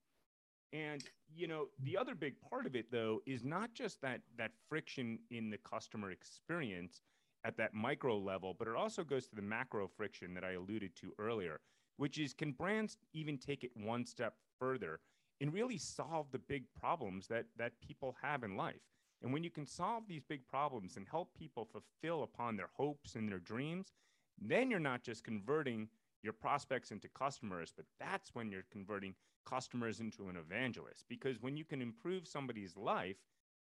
And 0.74 1.04
you 1.36 1.48
know, 1.48 1.68
the 1.84 1.98
other 1.98 2.16
big 2.16 2.36
part 2.42 2.66
of 2.66 2.76
it 2.76 2.92
though 2.92 3.22
is 3.26 3.44
not 3.44 3.74
just 3.74 4.02
that 4.02 4.22
that 4.38 4.52
friction 4.68 5.20
in 5.30 5.50
the 5.50 5.58
customer 5.60 6.12
experience 6.12 7.02
at 7.46 7.58
that 7.58 7.74
micro 7.74 8.18
level, 8.18 8.56
but 8.58 8.68
it 8.68 8.76
also 8.76 9.04
goes 9.04 9.28
to 9.28 9.36
the 9.36 9.42
macro 9.42 9.88
friction 9.88 10.34
that 10.34 10.44
I 10.44 10.54
alluded 10.54 10.96
to 10.98 11.14
earlier, 11.20 11.60
which 11.98 12.18
is 12.18 12.34
can 12.34 12.52
brands 12.52 12.98
even 13.14 13.38
take 13.38 13.64
it 13.64 13.72
one 13.76 14.06
step 14.06 14.36
further 14.60 15.00
and 15.42 15.54
really 15.54 15.78
solve 15.78 16.28
the 16.32 16.40
big 16.40 16.64
problems 16.80 17.28
that 17.28 17.46
that 17.58 17.74
people 17.86 18.16
have 18.22 18.44
in 18.44 18.58
life? 18.58 18.82
And 19.22 19.32
when 19.32 19.44
you 19.44 19.52
can 19.52 19.66
solve 19.66 20.04
these 20.08 20.24
big 20.28 20.46
problems 20.48 20.98
and 20.98 21.08
help 21.10 21.34
people 21.38 21.66
fulfill 21.66 22.24
upon 22.24 22.58
their 22.58 22.70
hopes 22.76 23.16
and 23.16 23.30
their 23.30 23.40
dreams, 23.40 23.94
then 24.42 24.70
you're 24.70 24.80
not 24.80 25.04
just 25.04 25.24
converting 25.24 25.88
your 26.24 26.34
prospects 26.34 26.92
into 26.92 27.08
customers, 27.10 27.74
but 27.76 27.86
that's 28.00 28.34
when 28.34 28.50
you're 28.50 28.66
converting 28.72 29.14
customers 29.48 30.00
into 30.00 30.30
an 30.30 30.38
evangelist. 30.38 31.06
Because 31.10 31.42
when 31.42 31.58
you 31.58 31.66
can 31.66 31.82
improve 31.82 32.28
somebody's 32.28 32.76
life, 32.78 33.18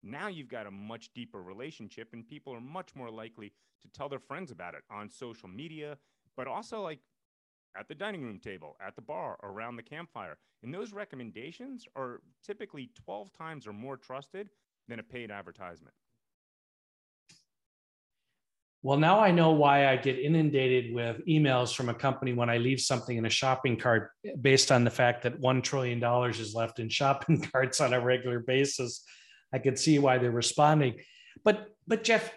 now 0.02 0.28
you've 0.28 0.48
got 0.48 0.66
a 0.66 0.70
much 0.70 1.12
deeper 1.14 1.42
relationship, 1.42 2.08
and 2.12 2.26
people 2.26 2.52
are 2.52 2.60
much 2.60 2.94
more 2.94 3.10
likely 3.10 3.52
to 3.82 3.88
tell 3.88 4.08
their 4.08 4.18
friends 4.18 4.50
about 4.50 4.74
it 4.74 4.82
on 4.90 5.08
social 5.08 5.48
media, 5.48 5.96
but 6.36 6.46
also 6.46 6.82
like 6.82 7.00
at 7.78 7.88
the 7.88 7.94
dining 7.94 8.22
room 8.22 8.38
table, 8.38 8.76
at 8.84 8.96
the 8.96 9.02
bar, 9.02 9.38
around 9.42 9.76
the 9.76 9.82
campfire. 9.82 10.38
And 10.62 10.74
those 10.74 10.92
recommendations 10.92 11.86
are 11.94 12.20
typically 12.44 12.90
12 12.94 13.32
times 13.32 13.66
or 13.66 13.72
more 13.72 13.96
trusted 13.96 14.50
than 14.88 14.98
a 14.98 15.04
paid 15.04 15.30
advertisement. 15.30 15.94
Well, 18.82 18.98
now 18.98 19.18
I 19.18 19.32
know 19.32 19.50
why 19.50 19.88
I 19.88 19.96
get 19.96 20.18
inundated 20.18 20.94
with 20.94 21.26
emails 21.26 21.74
from 21.74 21.88
a 21.88 21.94
company 21.94 22.32
when 22.32 22.48
I 22.48 22.58
leave 22.58 22.80
something 22.80 23.16
in 23.16 23.26
a 23.26 23.30
shopping 23.30 23.76
cart 23.76 24.12
based 24.40 24.70
on 24.70 24.84
the 24.84 24.90
fact 24.90 25.22
that 25.24 25.40
$1 25.40 25.62
trillion 25.64 26.02
is 26.30 26.54
left 26.54 26.78
in 26.78 26.88
shopping 26.88 27.40
carts 27.52 27.80
on 27.80 27.92
a 27.92 28.00
regular 28.00 28.38
basis. 28.38 29.02
I 29.52 29.58
could 29.58 29.78
see 29.78 29.98
why 29.98 30.18
they're 30.18 30.30
responding. 30.30 31.00
But, 31.44 31.70
but 31.88 32.04
Jeff, 32.04 32.32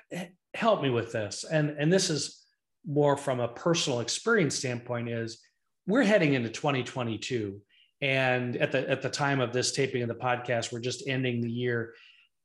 help 0.55 0.81
me 0.81 0.89
with 0.89 1.11
this. 1.11 1.43
And, 1.43 1.71
and 1.77 1.93
this 1.93 2.09
is 2.09 2.43
more 2.87 3.17
from 3.17 3.39
a 3.39 3.47
personal 3.47 3.99
experience 3.99 4.55
standpoint 4.55 5.09
is 5.09 5.39
we're 5.85 6.03
heading 6.03 6.33
into 6.33 6.49
2022. 6.49 7.61
And 8.01 8.55
at 8.57 8.71
the, 8.71 8.89
at 8.89 9.03
the 9.03 9.09
time 9.09 9.41
of 9.41 9.53
this 9.53 9.73
taping 9.73 10.01
of 10.01 10.07
the 10.07 10.15
podcast, 10.15 10.71
we're 10.71 10.79
just 10.79 11.07
ending 11.07 11.41
the 11.41 11.51
year. 11.51 11.93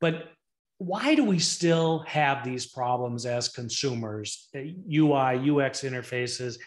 But 0.02 0.28
why 0.78 1.14
do 1.14 1.24
we 1.24 1.38
still 1.38 2.00
have 2.00 2.44
these 2.44 2.66
problems 2.66 3.24
as 3.24 3.48
consumers 3.48 4.48
ui 4.54 5.50
ux 5.50 5.82
interfaces 5.82 6.58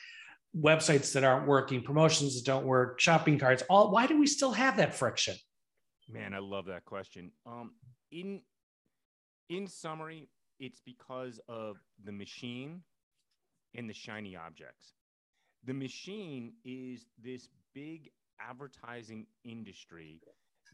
websites 0.57 1.13
that 1.13 1.23
aren't 1.23 1.47
working 1.47 1.83
promotions 1.83 2.35
that 2.35 2.45
don't 2.45 2.65
work 2.65 2.99
shopping 2.99 3.37
carts 3.37 3.63
all 3.69 3.91
why 3.91 4.07
do 4.07 4.19
we 4.19 4.27
still 4.27 4.51
have 4.51 4.77
that 4.77 4.95
friction? 4.95 5.35
Man 6.07 6.33
i 6.33 6.39
love 6.39 6.65
that 6.65 6.85
question. 6.85 7.31
Um, 7.45 7.71
in 8.11 8.41
in 9.49 9.67
summary 9.67 10.27
it's 10.59 10.81
because 10.85 11.39
of 11.47 11.77
the 12.03 12.11
machine 12.11 12.81
and 13.75 13.89
the 13.89 13.93
shiny 13.93 14.35
objects. 14.35 14.93
The 15.65 15.73
machine 15.73 16.53
is 16.65 17.05
this 17.23 17.49
big 17.73 18.09
advertising 18.41 19.27
industry 19.43 20.21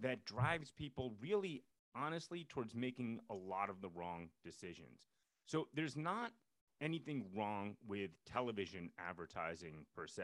that 0.01 0.23
drives 0.25 0.71
people 0.71 1.15
really 1.21 1.63
honestly 1.95 2.45
towards 2.49 2.75
making 2.75 3.19
a 3.29 3.33
lot 3.33 3.69
of 3.69 3.81
the 3.81 3.89
wrong 3.89 4.29
decisions. 4.43 5.07
So 5.45 5.67
there's 5.73 5.95
not 5.95 6.31
anything 6.81 7.25
wrong 7.35 7.75
with 7.87 8.11
television 8.25 8.89
advertising 8.99 9.85
per 9.95 10.07
se. 10.07 10.23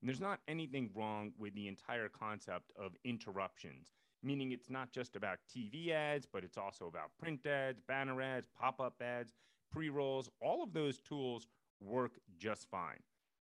And 0.00 0.08
there's 0.08 0.20
not 0.20 0.40
anything 0.48 0.90
wrong 0.94 1.32
with 1.38 1.54
the 1.54 1.68
entire 1.68 2.08
concept 2.08 2.72
of 2.76 2.96
interruptions, 3.04 3.92
meaning 4.22 4.50
it's 4.50 4.70
not 4.70 4.90
just 4.90 5.14
about 5.14 5.38
TV 5.48 5.90
ads, 5.90 6.26
but 6.26 6.42
it's 6.42 6.58
also 6.58 6.86
about 6.86 7.16
print 7.18 7.46
ads, 7.46 7.80
banner 7.80 8.20
ads, 8.20 8.48
pop 8.58 8.80
up 8.80 9.00
ads, 9.00 9.32
pre 9.70 9.88
rolls. 9.90 10.28
All 10.40 10.62
of 10.62 10.72
those 10.72 11.00
tools 11.00 11.46
work 11.80 12.18
just 12.36 12.68
fine. 12.68 12.98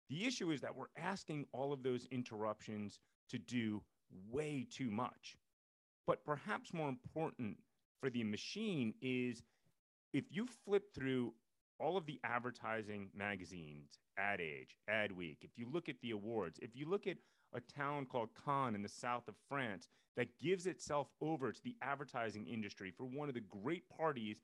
The 0.10 0.26
issue 0.26 0.52
is 0.52 0.62
that 0.62 0.76
we're 0.76 0.86
asking 0.98 1.46
all 1.52 1.74
of 1.74 1.84
those 1.84 2.08
interruptions 2.12 3.00
to 3.30 3.38
do 3.38 3.82
way 4.30 4.66
too 4.70 4.92
much. 4.92 5.38
But 6.08 6.24
perhaps 6.24 6.74
more 6.74 6.90
important 6.90 7.58
for 8.00 8.10
the 8.10 8.24
machine 8.24 8.94
is 9.02 9.44
if 10.14 10.26
you 10.30 10.48
flip 10.66 10.94
through 10.94 11.34
all 11.80 11.98
of 11.98 12.06
the 12.06 12.20
advertising 12.24 13.10
magazines, 13.16 14.00
Ad 14.18 14.40
Age, 14.40 14.78
Ad 14.88 15.12
Week, 15.12 15.40
if 15.42 15.52
you 15.58 15.68
look 15.72 15.90
at 15.90 16.00
the 16.02 16.12
awards, 16.12 16.60
if 16.62 16.76
you 16.76 16.88
look 16.88 17.08
at 17.08 17.18
a 17.54 17.60
town 17.60 18.06
called 18.06 18.30
Cannes 18.46 18.76
in 18.76 18.82
the 18.82 18.90
south 18.90 19.28
of 19.28 19.36
France 19.50 19.88
that 20.16 20.38
gives 20.40 20.68
itself 20.68 21.08
over 21.22 21.52
to 21.52 21.64
the 21.64 21.76
advertising 21.82 22.46
industry 22.48 22.92
for 22.96 23.06
one 23.06 23.28
of 23.28 23.36
the 23.36 23.42
great 23.42 23.84
parties 23.90 24.42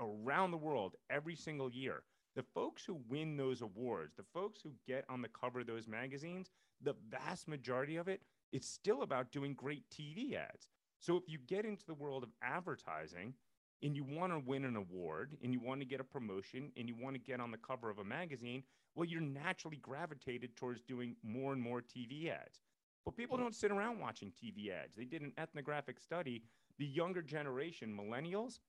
around 0.00 0.50
the 0.50 0.56
world 0.56 0.94
every 1.10 1.36
single 1.36 1.70
year. 1.70 2.02
The 2.34 2.44
folks 2.54 2.84
who 2.84 3.00
win 3.08 3.36
those 3.36 3.60
awards, 3.60 4.14
the 4.16 4.24
folks 4.32 4.60
who 4.62 4.72
get 4.86 5.04
on 5.08 5.22
the 5.22 5.28
cover 5.28 5.60
of 5.60 5.66
those 5.66 5.86
magazines, 5.86 6.50
the 6.82 6.94
vast 7.10 7.46
majority 7.46 7.96
of 7.96 8.08
it, 8.08 8.22
it's 8.52 8.68
still 8.68 9.02
about 9.02 9.32
doing 9.32 9.54
great 9.54 9.84
TV 9.90 10.34
ads. 10.34 10.68
So 11.02 11.16
if 11.16 11.24
you 11.26 11.38
get 11.48 11.64
into 11.64 11.84
the 11.84 11.94
world 11.94 12.22
of 12.22 12.30
advertising 12.42 13.34
and 13.82 13.96
you 13.96 14.04
want 14.04 14.32
to 14.32 14.38
win 14.38 14.64
an 14.64 14.76
award 14.76 15.36
and 15.42 15.52
you 15.52 15.58
want 15.58 15.80
to 15.80 15.84
get 15.84 15.98
a 15.98 16.04
promotion 16.04 16.70
and 16.76 16.88
you 16.88 16.94
want 16.94 17.16
to 17.16 17.20
get 17.20 17.40
on 17.40 17.50
the 17.50 17.58
cover 17.58 17.90
of 17.90 17.98
a 17.98 18.04
magazine, 18.04 18.62
well, 18.94 19.04
you're 19.04 19.20
naturally 19.20 19.78
gravitated 19.78 20.56
towards 20.56 20.80
doing 20.80 21.16
more 21.24 21.52
and 21.52 21.60
more 21.60 21.82
TV 21.82 22.30
ads. 22.30 22.60
But 23.04 23.16
people 23.16 23.36
don't 23.36 23.54
sit 23.54 23.72
around 23.72 23.98
watching 23.98 24.30
TV 24.30 24.70
ads. 24.70 24.94
They 24.94 25.04
did 25.04 25.22
an 25.22 25.32
ethnographic 25.36 25.98
study. 25.98 26.44
The 26.78 26.86
younger 26.86 27.20
generation, 27.20 27.92
millennials, 27.92 28.60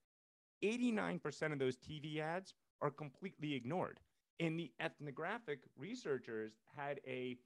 89% 0.63 1.53
of 1.53 1.59
those 1.59 1.77
TV 1.77 2.19
ads 2.19 2.55
are 2.81 2.89
completely 2.89 3.53
ignored. 3.53 3.99
And 4.39 4.59
the 4.59 4.71
ethnographic 4.79 5.59
researchers 5.77 6.53
had 6.75 6.99
a 7.07 7.37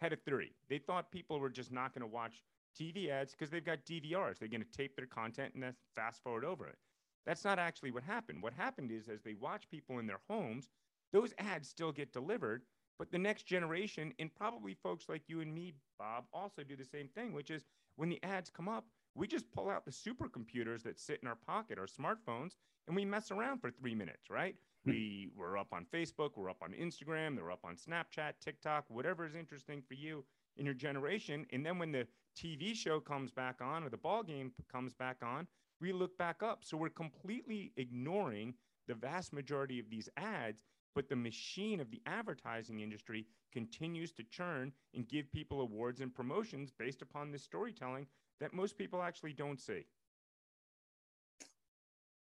had 0.00 0.12
a 0.12 0.16
theory. 0.16 0.52
They 0.68 0.78
thought 0.78 1.10
people 1.10 1.40
were 1.40 1.48
just 1.48 1.72
not 1.72 1.94
going 1.94 2.02
to 2.02 2.14
watch 2.14 2.42
TV 2.78 3.10
ads 3.10 3.32
because 3.32 3.50
they've 3.50 3.64
got 3.64 3.84
DVRs. 3.84 4.38
They're 4.38 4.48
going 4.48 4.64
to 4.64 4.76
tape 4.76 4.96
their 4.96 5.06
content 5.06 5.54
and 5.54 5.62
then 5.62 5.74
fast 5.94 6.22
forward 6.22 6.44
over 6.44 6.66
it. 6.66 6.76
That's 7.24 7.44
not 7.44 7.58
actually 7.58 7.90
what 7.90 8.04
happened. 8.04 8.42
What 8.42 8.52
happened 8.52 8.92
is 8.92 9.08
as 9.08 9.22
they 9.22 9.34
watch 9.34 9.68
people 9.68 9.98
in 9.98 10.06
their 10.06 10.20
homes, 10.28 10.70
those 11.12 11.34
ads 11.38 11.68
still 11.68 11.92
get 11.92 12.12
delivered, 12.12 12.62
but 12.98 13.10
the 13.10 13.18
next 13.18 13.46
generation, 13.46 14.12
and 14.18 14.34
probably 14.34 14.74
folks 14.74 15.08
like 15.08 15.22
you 15.26 15.40
and 15.40 15.52
me, 15.54 15.74
Bob, 15.98 16.24
also 16.32 16.62
do 16.62 16.76
the 16.76 16.84
same 16.84 17.08
thing, 17.08 17.32
which 17.32 17.50
is 17.50 17.64
when 17.96 18.08
the 18.08 18.22
ads 18.22 18.50
come 18.50 18.68
up, 18.68 18.86
we 19.14 19.26
just 19.26 19.50
pull 19.50 19.70
out 19.70 19.84
the 19.84 19.90
supercomputers 19.90 20.82
that 20.82 21.00
sit 21.00 21.20
in 21.22 21.28
our 21.28 21.38
pocket, 21.46 21.78
our 21.78 21.86
smartphones, 21.86 22.56
and 22.86 22.94
we 22.94 23.04
mess 23.04 23.30
around 23.30 23.60
for 23.60 23.70
three 23.70 23.94
minutes, 23.94 24.30
right? 24.30 24.54
Hmm. 24.84 24.90
we 24.90 25.30
we're 25.36 25.58
up 25.58 25.72
on 25.72 25.86
Facebook, 25.92 26.30
we're 26.36 26.50
up 26.50 26.62
on 26.62 26.72
Instagram, 26.72 27.34
they're 27.34 27.50
up 27.50 27.64
on 27.64 27.76
Snapchat, 27.76 28.34
TikTok, 28.40 28.84
whatever 28.88 29.26
is 29.26 29.34
interesting 29.34 29.82
for 29.86 29.94
you 29.94 30.24
in 30.56 30.64
your 30.64 30.74
generation. 30.74 31.46
And 31.52 31.64
then 31.64 31.78
when 31.78 31.92
the 31.92 32.06
TV 32.36 32.74
show 32.74 33.00
comes 33.00 33.30
back 33.30 33.60
on 33.60 33.82
or 33.84 33.88
the 33.88 33.96
ball 33.96 34.22
game 34.22 34.52
comes 34.70 34.94
back 34.94 35.18
on, 35.22 35.46
we 35.80 35.92
look 35.92 36.16
back 36.18 36.42
up. 36.42 36.64
So 36.64 36.76
we're 36.76 36.88
completely 36.88 37.72
ignoring 37.76 38.54
the 38.88 38.94
vast 38.94 39.32
majority 39.32 39.78
of 39.78 39.90
these 39.90 40.08
ads, 40.16 40.62
but 40.94 41.08
the 41.08 41.16
machine 41.16 41.80
of 41.80 41.90
the 41.90 42.00
advertising 42.06 42.80
industry 42.80 43.26
continues 43.52 44.12
to 44.12 44.22
churn 44.24 44.72
and 44.94 45.08
give 45.08 45.30
people 45.32 45.60
awards 45.60 46.00
and 46.00 46.14
promotions 46.14 46.70
based 46.78 47.02
upon 47.02 47.30
this 47.30 47.42
storytelling 47.42 48.06
that 48.40 48.54
most 48.54 48.76
people 48.76 49.02
actually 49.02 49.32
don't 49.32 49.60
see. 49.60 49.86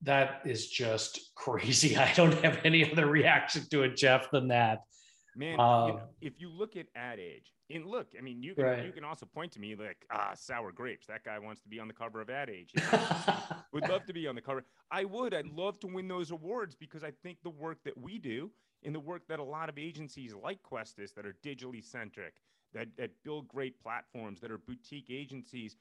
That 0.02 0.42
is 0.46 0.68
just 0.68 1.32
crazy. 1.36 1.98
I 1.98 2.14
don't 2.14 2.44
have 2.44 2.60
any 2.64 2.90
other 2.92 3.08
reaction 3.08 3.64
to 3.72 3.84
it, 3.84 3.96
Jeff, 3.96 4.30
than 4.32 4.50
that. 4.50 4.84
Man, 5.36 5.60
um, 5.60 5.88
you 5.88 5.94
know, 5.94 6.02
if 6.22 6.40
you 6.40 6.50
look 6.50 6.76
at 6.76 6.88
Ad 6.96 7.20
Age, 7.20 7.54
and 7.70 7.86
look, 7.86 8.08
I 8.18 8.22
mean, 8.22 8.44
you 8.44 8.54
can 8.54 8.66
right. 8.66 8.86
you 8.86 8.92
can 8.92 9.04
also 9.04 9.26
point 9.26 9.52
to 9.54 9.60
me 9.60 9.76
like 9.76 10.06
ah, 10.12 10.32
sour 10.36 10.72
grapes. 10.72 11.08
That 11.08 11.24
guy 11.24 11.40
wants 11.40 11.62
to 11.62 11.70
be 11.70 11.80
on 11.80 11.88
the 11.88 11.94
cover 11.94 12.22
of 12.22 12.30
Ad 12.30 12.50
Age. 12.50 12.72
You 12.76 12.84
know? 12.92 13.34
would 13.74 13.88
love 13.90 14.06
to 14.06 14.14
be 14.14 14.28
on 14.28 14.36
the 14.36 14.42
cover. 14.42 14.64
I 14.92 15.06
would. 15.06 15.34
I'd 15.34 15.48
love 15.48 15.80
to 15.80 15.88
win 15.88 16.08
those 16.08 16.32
awards 16.32 16.76
because 16.76 17.04
I 17.04 17.12
think 17.24 17.40
the 17.44 17.50
work 17.50 17.84
that 17.86 17.98
we 17.98 18.20
do 18.20 18.52
and 18.84 18.94
the 18.94 19.00
work 19.00 19.28
that 19.28 19.40
a 19.40 19.44
lot 19.44 19.70
of 19.70 19.78
agencies 19.78 20.34
like 20.34 20.62
Questus 20.62 21.12
that 21.14 21.26
are 21.26 21.36
digitally 21.44 21.84
centric, 21.84 22.36
that 22.74 22.88
that 22.98 23.12
build 23.24 23.48
great 23.48 23.82
platforms, 23.82 24.40
that 24.42 24.52
are 24.52 24.58
boutique 24.58 25.10
agencies, 25.10 25.78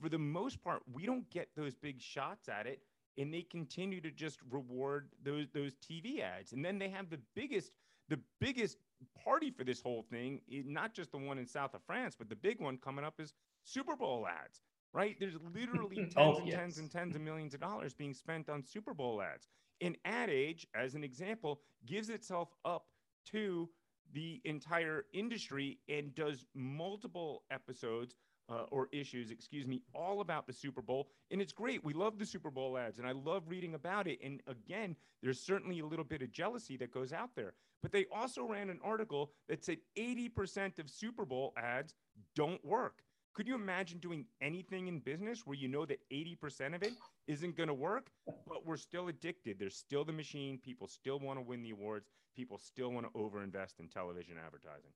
for 0.00 0.08
the 0.08 0.18
most 0.18 0.62
part, 0.62 0.82
we 0.92 1.06
don't 1.06 1.28
get 1.30 1.48
those 1.56 1.74
big 1.74 2.00
shots 2.00 2.48
at 2.48 2.66
it, 2.66 2.82
and 3.16 3.32
they 3.32 3.42
continue 3.42 4.00
to 4.00 4.10
just 4.10 4.38
reward 4.50 5.08
those 5.22 5.46
those 5.52 5.72
TV 5.76 6.20
ads, 6.20 6.52
and 6.52 6.64
then 6.64 6.78
they 6.78 6.88
have 6.88 7.10
the 7.10 7.20
biggest 7.34 7.72
the 8.08 8.18
biggest 8.40 8.78
party 9.22 9.50
for 9.50 9.64
this 9.64 9.80
whole 9.80 10.04
thing, 10.10 10.40
not 10.48 10.92
just 10.94 11.12
the 11.12 11.18
one 11.18 11.38
in 11.38 11.46
south 11.46 11.74
of 11.74 11.82
France, 11.82 12.14
but 12.18 12.28
the 12.28 12.36
big 12.36 12.60
one 12.60 12.78
coming 12.78 13.04
up 13.04 13.20
is 13.20 13.34
Super 13.62 13.96
Bowl 13.96 14.26
ads, 14.26 14.62
right? 14.92 15.16
There's 15.20 15.36
literally 15.54 15.96
oh, 16.00 16.02
tens 16.02 16.14
oh, 16.16 16.36
and 16.38 16.46
yes. 16.46 16.56
tens 16.56 16.78
and 16.78 16.90
tens 16.90 17.16
of 17.16 17.22
millions 17.22 17.54
of 17.54 17.60
dollars 17.60 17.94
being 17.94 18.14
spent 18.14 18.48
on 18.48 18.62
Super 18.62 18.94
Bowl 18.94 19.22
ads. 19.22 19.48
And 19.80 19.96
Ad 20.04 20.30
Age, 20.30 20.66
as 20.74 20.94
an 20.94 21.04
example, 21.04 21.60
gives 21.86 22.10
itself 22.10 22.48
up 22.64 22.86
to 23.26 23.68
the 24.12 24.40
entire 24.44 25.04
industry 25.12 25.78
and 25.88 26.14
does 26.14 26.44
multiple 26.54 27.42
episodes 27.50 28.14
uh, 28.48 28.64
or 28.70 28.88
issues, 28.92 29.30
excuse 29.30 29.66
me, 29.66 29.82
all 29.94 30.20
about 30.20 30.46
the 30.46 30.52
Super 30.52 30.82
Bowl. 30.82 31.08
And 31.30 31.40
it's 31.40 31.52
great. 31.52 31.84
We 31.84 31.92
love 31.92 32.18
the 32.18 32.26
Super 32.26 32.50
Bowl 32.50 32.78
ads 32.78 32.98
and 32.98 33.06
I 33.06 33.12
love 33.12 33.44
reading 33.48 33.74
about 33.74 34.06
it. 34.06 34.18
And 34.24 34.40
again, 34.46 34.96
there's 35.22 35.40
certainly 35.40 35.80
a 35.80 35.86
little 35.86 36.04
bit 36.04 36.22
of 36.22 36.32
jealousy 36.32 36.76
that 36.78 36.92
goes 36.92 37.12
out 37.12 37.30
there. 37.36 37.54
But 37.82 37.92
they 37.92 38.06
also 38.14 38.44
ran 38.44 38.70
an 38.70 38.80
article 38.82 39.32
that 39.48 39.64
said 39.64 39.78
80% 39.96 40.78
of 40.78 40.90
Super 40.90 41.24
Bowl 41.24 41.52
ads 41.56 41.94
don't 42.34 42.64
work. 42.64 43.02
Could 43.34 43.46
you 43.46 43.54
imagine 43.54 43.98
doing 43.98 44.24
anything 44.40 44.88
in 44.88 44.98
business 44.98 45.46
where 45.46 45.56
you 45.56 45.68
know 45.68 45.86
that 45.86 46.00
80% 46.12 46.74
of 46.74 46.82
it 46.82 46.94
isn't 47.28 47.56
going 47.56 47.68
to 47.68 47.74
work, 47.74 48.10
but 48.26 48.66
we're 48.66 48.76
still 48.76 49.06
addicted? 49.06 49.60
There's 49.60 49.76
still 49.76 50.04
the 50.04 50.12
machine. 50.12 50.58
People 50.58 50.88
still 50.88 51.20
want 51.20 51.38
to 51.38 51.42
win 51.42 51.62
the 51.62 51.70
awards. 51.70 52.08
People 52.34 52.58
still 52.58 52.90
want 52.90 53.06
to 53.06 53.16
overinvest 53.16 53.78
in 53.78 53.88
television 53.88 54.36
advertising. 54.44 54.90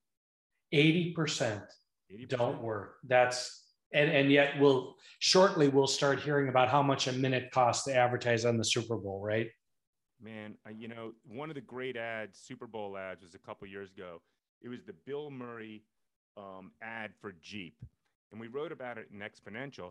80%. 0.75 1.63
80%. 2.13 2.29
don't 2.29 2.63
work. 2.63 2.97
That's 3.05 3.63
and 3.93 4.11
and 4.11 4.31
yet 4.31 4.59
we'll 4.59 4.97
shortly 5.19 5.69
we'll 5.69 5.87
start 5.87 6.21
hearing 6.21 6.49
about 6.49 6.69
how 6.69 6.83
much 6.83 7.07
a 7.07 7.13
minute 7.13 7.51
costs 7.51 7.85
to 7.85 7.95
advertise 7.95 8.45
on 8.45 8.57
the 8.57 8.65
Super 8.65 8.97
Bowl, 8.97 9.21
right? 9.21 9.49
Man, 10.21 10.55
uh, 10.67 10.71
you 10.71 10.89
know, 10.89 11.13
one 11.27 11.51
of 11.51 11.57
the 11.57 11.61
great 11.61 11.97
ads, 11.97 12.39
Super 12.39 12.67
Bowl 12.67 12.97
ads, 12.97 13.23
was 13.23 13.35
a 13.35 13.39
couple 13.39 13.67
years 13.67 13.91
ago. 13.91 14.21
It 14.63 14.69
was 14.69 14.85
the 14.85 14.95
Bill 15.05 15.31
Murray 15.31 15.83
um, 16.37 16.71
ad 16.81 17.11
for 17.21 17.35
Jeep, 17.43 17.75
and 18.31 18.41
we 18.41 18.47
wrote 18.47 18.73
about 18.73 18.99
it 18.99 19.09
in 19.13 19.19
Exponential. 19.19 19.91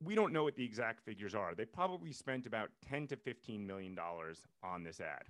We 0.00 0.14
don't 0.14 0.32
know 0.32 0.44
what 0.44 0.54
the 0.54 0.64
exact 0.64 1.04
figures 1.04 1.34
are. 1.34 1.56
They 1.56 1.64
probably 1.64 2.12
spent 2.12 2.46
about 2.46 2.70
10 2.88 3.08
to 3.08 3.16
15 3.16 3.66
million 3.66 3.96
dollars 3.96 4.42
on 4.62 4.84
this 4.84 5.00
ad, 5.00 5.24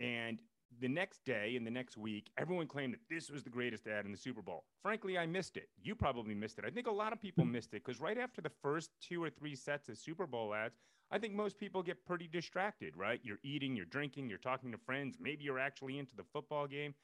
and 0.00 0.38
the 0.80 0.88
next 0.88 1.24
day 1.24 1.54
and 1.56 1.66
the 1.66 1.70
next 1.70 1.96
week, 1.96 2.30
everyone 2.38 2.66
claimed 2.66 2.94
that 2.94 3.00
this 3.08 3.30
was 3.30 3.42
the 3.42 3.50
greatest 3.50 3.86
ad 3.86 4.04
in 4.04 4.12
the 4.12 4.18
Super 4.18 4.42
Bowl. 4.42 4.64
Frankly, 4.82 5.18
I 5.18 5.26
missed 5.26 5.56
it. 5.56 5.68
You 5.82 5.94
probably 5.94 6.34
missed 6.34 6.58
it. 6.58 6.64
I 6.66 6.70
think 6.70 6.86
a 6.86 6.92
lot 6.92 7.12
of 7.12 7.20
people 7.20 7.44
missed 7.44 7.74
it 7.74 7.82
because 7.84 8.00
right 8.00 8.18
after 8.18 8.40
the 8.40 8.50
first 8.62 8.90
two 9.00 9.22
or 9.22 9.30
three 9.30 9.54
sets 9.54 9.88
of 9.88 9.98
Super 9.98 10.26
Bowl 10.26 10.54
ads, 10.54 10.76
I 11.10 11.18
think 11.18 11.34
most 11.34 11.58
people 11.58 11.82
get 11.82 12.04
pretty 12.04 12.26
distracted, 12.26 12.96
right? 12.96 13.20
You're 13.22 13.38
eating, 13.44 13.76
you're 13.76 13.84
drinking, 13.84 14.28
you're 14.28 14.38
talking 14.38 14.72
to 14.72 14.78
friends, 14.78 15.18
maybe 15.20 15.44
you're 15.44 15.58
actually 15.58 15.98
into 15.98 16.16
the 16.16 16.24
football 16.32 16.66
game. 16.66 16.94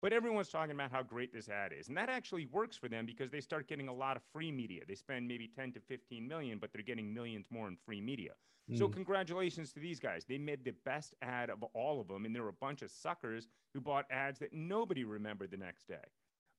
But 0.00 0.12
everyone's 0.12 0.48
talking 0.48 0.74
about 0.74 0.92
how 0.92 1.02
great 1.02 1.32
this 1.32 1.48
ad 1.48 1.72
is. 1.78 1.88
And 1.88 1.96
that 1.96 2.08
actually 2.08 2.46
works 2.46 2.76
for 2.76 2.88
them 2.88 3.04
because 3.04 3.30
they 3.30 3.40
start 3.40 3.68
getting 3.68 3.88
a 3.88 3.92
lot 3.92 4.16
of 4.16 4.22
free 4.32 4.52
media. 4.52 4.82
They 4.86 4.94
spend 4.94 5.26
maybe 5.26 5.48
10 5.48 5.72
to 5.72 5.80
15 5.80 6.26
million, 6.26 6.58
but 6.58 6.72
they're 6.72 6.82
getting 6.82 7.12
millions 7.12 7.46
more 7.50 7.66
in 7.66 7.76
free 7.84 8.00
media. 8.00 8.32
Mm. 8.70 8.78
So 8.78 8.86
hmm. 8.86 8.92
congratulations 8.92 9.72
to 9.72 9.80
these 9.80 9.98
guys. 9.98 10.24
They 10.24 10.38
made 10.38 10.64
the 10.64 10.74
best 10.84 11.14
ad 11.20 11.50
of 11.50 11.64
all 11.74 12.00
of 12.00 12.06
them. 12.06 12.26
And 12.26 12.34
there 12.34 12.44
were 12.44 12.50
a 12.50 12.60
bunch 12.60 12.82
of 12.82 12.90
suckers 12.90 13.48
who 13.74 13.80
bought 13.80 14.06
ads 14.10 14.38
that 14.38 14.52
nobody 14.52 15.02
remembered 15.04 15.50
the 15.50 15.56
next 15.56 15.88
day. 15.88 15.96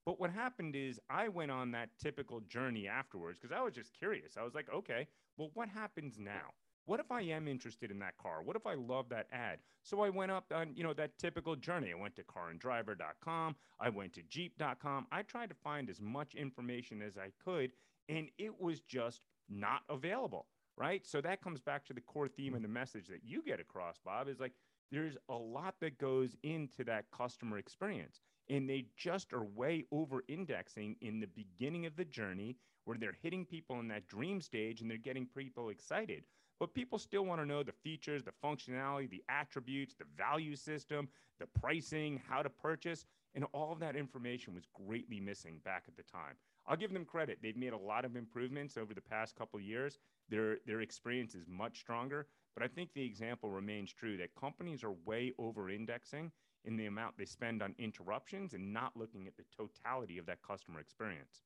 But 0.05 0.19
what 0.19 0.31
happened 0.31 0.75
is 0.75 0.99
I 1.09 1.27
went 1.27 1.51
on 1.51 1.71
that 1.71 1.89
typical 2.01 2.41
journey 2.41 2.87
afterwards 2.87 3.37
because 3.39 3.55
I 3.55 3.61
was 3.61 3.73
just 3.73 3.93
curious. 3.93 4.37
I 4.37 4.43
was 4.43 4.55
like, 4.55 4.67
okay, 4.73 5.07
well, 5.37 5.51
what 5.53 5.69
happens 5.69 6.17
now? 6.19 6.53
What 6.89 6.99
if 6.99 7.11
I 7.11 7.21
am 7.21 7.47
interested 7.47 7.91
in 7.91 7.99
that 7.99 8.17
car? 8.17 8.41
What 8.43 8.55
if 8.55 8.65
I 8.65 8.73
love 8.73 9.09
that 9.09 9.27
ad? 9.31 9.59
So 9.83 10.01
I 10.01 10.09
went 10.09 10.31
up 10.31 10.45
on, 10.51 10.71
you 10.73 10.83
know, 10.83 10.93
that 10.93 11.19
typical 11.19 11.55
journey. 11.55 11.91
I 11.95 12.01
went 12.01 12.15
to 12.15 12.23
caranddriver.com. 12.23 13.55
I 13.79 13.89
went 13.89 14.13
to 14.13 14.23
jeep.com. 14.23 15.05
I 15.11 15.21
tried 15.21 15.49
to 15.49 15.55
find 15.63 15.87
as 15.87 16.01
much 16.01 16.33
information 16.33 17.03
as 17.03 17.15
I 17.15 17.29
could, 17.45 17.73
and 18.09 18.29
it 18.39 18.59
was 18.59 18.79
just 18.79 19.21
not 19.47 19.81
available, 19.87 20.47
right? 20.77 21.05
So 21.05 21.21
that 21.21 21.43
comes 21.43 21.61
back 21.61 21.85
to 21.85 21.93
the 21.93 22.01
core 22.01 22.27
theme 22.27 22.55
and 22.55 22.63
the 22.63 22.69
message 22.69 23.07
that 23.09 23.21
you 23.23 23.43
get 23.43 23.59
across, 23.59 23.99
Bob, 24.03 24.27
is 24.27 24.39
like 24.39 24.53
there's 24.91 25.15
a 25.29 25.35
lot 25.35 25.75
that 25.81 25.99
goes 25.99 26.35
into 26.41 26.83
that 26.85 27.05
customer 27.15 27.59
experience. 27.59 28.19
And 28.49 28.67
they 28.67 28.87
just 28.97 29.31
are 29.31 29.43
way 29.43 29.85
over 29.91 30.23
indexing 30.27 30.95
in 31.01 31.19
the 31.19 31.27
beginning 31.27 31.85
of 31.85 31.95
the 31.95 32.05
journey 32.05 32.57
where 32.85 32.97
they're 32.97 33.15
hitting 33.21 33.45
people 33.45 33.79
in 33.79 33.89
that 33.89 34.07
dream 34.07 34.41
stage 34.41 34.81
and 34.81 34.89
they're 34.89 34.97
getting 34.97 35.27
people 35.27 35.69
excited 35.69 36.23
but 36.59 36.73
people 36.73 36.99
still 36.99 37.23
want 37.25 37.41
to 37.41 37.45
know 37.45 37.63
the 37.63 37.71
features, 37.71 38.23
the 38.23 38.33
functionality, 38.43 39.09
the 39.09 39.23
attributes, 39.29 39.95
the 39.95 40.05
value 40.17 40.55
system, 40.55 41.07
the 41.39 41.47
pricing, 41.59 42.21
how 42.27 42.41
to 42.41 42.49
purchase. 42.49 43.05
And 43.35 43.45
all 43.53 43.71
of 43.71 43.79
that 43.79 43.95
information 43.95 44.53
was 44.53 44.65
greatly 44.73 45.19
missing 45.19 45.59
back 45.63 45.83
at 45.87 45.95
the 45.95 46.03
time. 46.03 46.35
I'll 46.67 46.75
give 46.75 46.93
them 46.93 47.05
credit. 47.05 47.39
They've 47.41 47.55
made 47.55 47.73
a 47.73 47.77
lot 47.77 48.03
of 48.05 48.15
improvements 48.15 48.77
over 48.77 48.93
the 48.93 49.01
past 49.01 49.35
couple 49.35 49.59
of 49.59 49.65
years. 49.65 49.99
Their, 50.29 50.57
their 50.65 50.81
experience 50.81 51.33
is 51.33 51.45
much 51.47 51.79
stronger. 51.79 52.27
But 52.55 52.63
I 52.63 52.67
think 52.67 52.89
the 52.93 53.03
example 53.03 53.49
remains 53.49 53.93
true 53.93 54.17
that 54.17 54.35
companies 54.35 54.83
are 54.83 54.93
way 55.05 55.33
over 55.37 55.69
indexing 55.69 56.31
in 56.65 56.75
the 56.75 56.87
amount 56.87 57.17
they 57.17 57.25
spend 57.25 57.63
on 57.63 57.73
interruptions 57.79 58.53
and 58.53 58.73
not 58.73 58.91
looking 58.95 59.27
at 59.27 59.33
the 59.37 59.45
totality 59.55 60.17
of 60.17 60.25
that 60.25 60.39
customer 60.45 60.79
experience. 60.79 61.43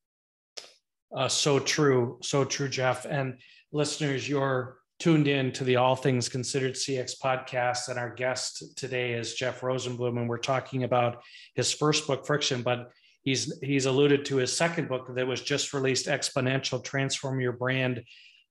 Uh, 1.14 1.28
so 1.28 1.60
true. 1.60 2.18
So 2.22 2.44
true, 2.44 2.68
Jeff. 2.68 3.04
And 3.04 3.38
listeners, 3.72 4.28
your 4.28 4.78
tuned 4.98 5.28
in 5.28 5.52
to 5.52 5.64
the 5.64 5.76
All 5.76 5.96
Things 5.96 6.28
Considered 6.28 6.74
CX 6.74 7.18
podcast. 7.22 7.88
And 7.88 7.98
our 7.98 8.10
guest 8.10 8.76
today 8.76 9.14
is 9.14 9.34
Jeff 9.34 9.60
Rosenblum, 9.60 10.18
and 10.18 10.28
we're 10.28 10.38
talking 10.38 10.84
about 10.84 11.22
his 11.54 11.72
first 11.72 12.06
book, 12.06 12.26
Friction, 12.26 12.62
but 12.62 12.90
he's 13.22 13.58
he's 13.62 13.86
alluded 13.86 14.24
to 14.26 14.36
his 14.36 14.56
second 14.56 14.88
book 14.88 15.14
that 15.14 15.26
was 15.26 15.40
just 15.40 15.74
released, 15.74 16.06
Exponential 16.06 16.82
Transform 16.82 17.40
Your 17.40 17.52
Brand 17.52 18.02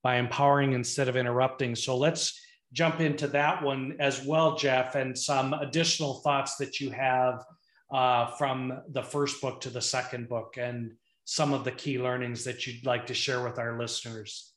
by 0.01 0.17
Empowering 0.17 0.73
Instead 0.73 1.07
of 1.07 1.15
Interrupting. 1.15 1.75
So 1.75 1.97
let's 1.97 2.39
jump 2.73 2.99
into 2.99 3.27
that 3.27 3.63
one 3.63 3.95
as 3.99 4.25
well, 4.25 4.55
Jeff, 4.55 4.95
and 4.95 5.17
some 5.17 5.53
additional 5.53 6.15
thoughts 6.15 6.57
that 6.57 6.79
you 6.79 6.89
have 6.89 7.43
uh, 7.91 8.27
from 8.37 8.81
the 8.89 9.03
first 9.03 9.41
book 9.41 9.61
to 9.61 9.69
the 9.69 9.81
second 9.81 10.27
book. 10.27 10.57
And 10.57 10.93
some 11.25 11.53
of 11.53 11.63
the 11.63 11.71
key 11.71 11.99
learnings 11.99 12.43
that 12.43 12.67
you'd 12.67 12.85
like 12.85 13.07
to 13.07 13.13
share 13.13 13.43
with 13.43 13.59
our 13.59 13.77
listeners. 13.77 14.52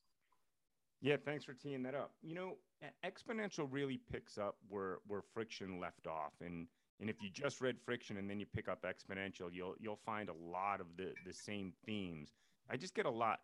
Yeah, 1.06 1.14
thanks 1.24 1.44
for 1.44 1.54
teeing 1.54 1.84
that 1.84 1.94
up. 1.94 2.14
You 2.20 2.34
know, 2.34 2.56
exponential 3.04 3.68
really 3.70 4.00
picks 4.10 4.38
up 4.38 4.56
where 4.68 4.98
where 5.06 5.22
friction 5.22 5.78
left 5.78 6.08
off, 6.08 6.32
and 6.40 6.66
and 6.98 7.08
if 7.08 7.22
you 7.22 7.30
just 7.30 7.60
read 7.60 7.76
friction 7.78 8.16
and 8.16 8.28
then 8.28 8.40
you 8.40 8.46
pick 8.52 8.66
up 8.66 8.82
exponential, 8.82 9.48
you'll 9.52 9.76
you'll 9.78 10.00
find 10.04 10.28
a 10.28 10.32
lot 10.32 10.80
of 10.80 10.88
the 10.96 11.12
the 11.24 11.32
same 11.32 11.72
themes. 11.84 12.34
I 12.68 12.76
just 12.76 12.92
get 12.92 13.06
a 13.06 13.10
lot 13.10 13.38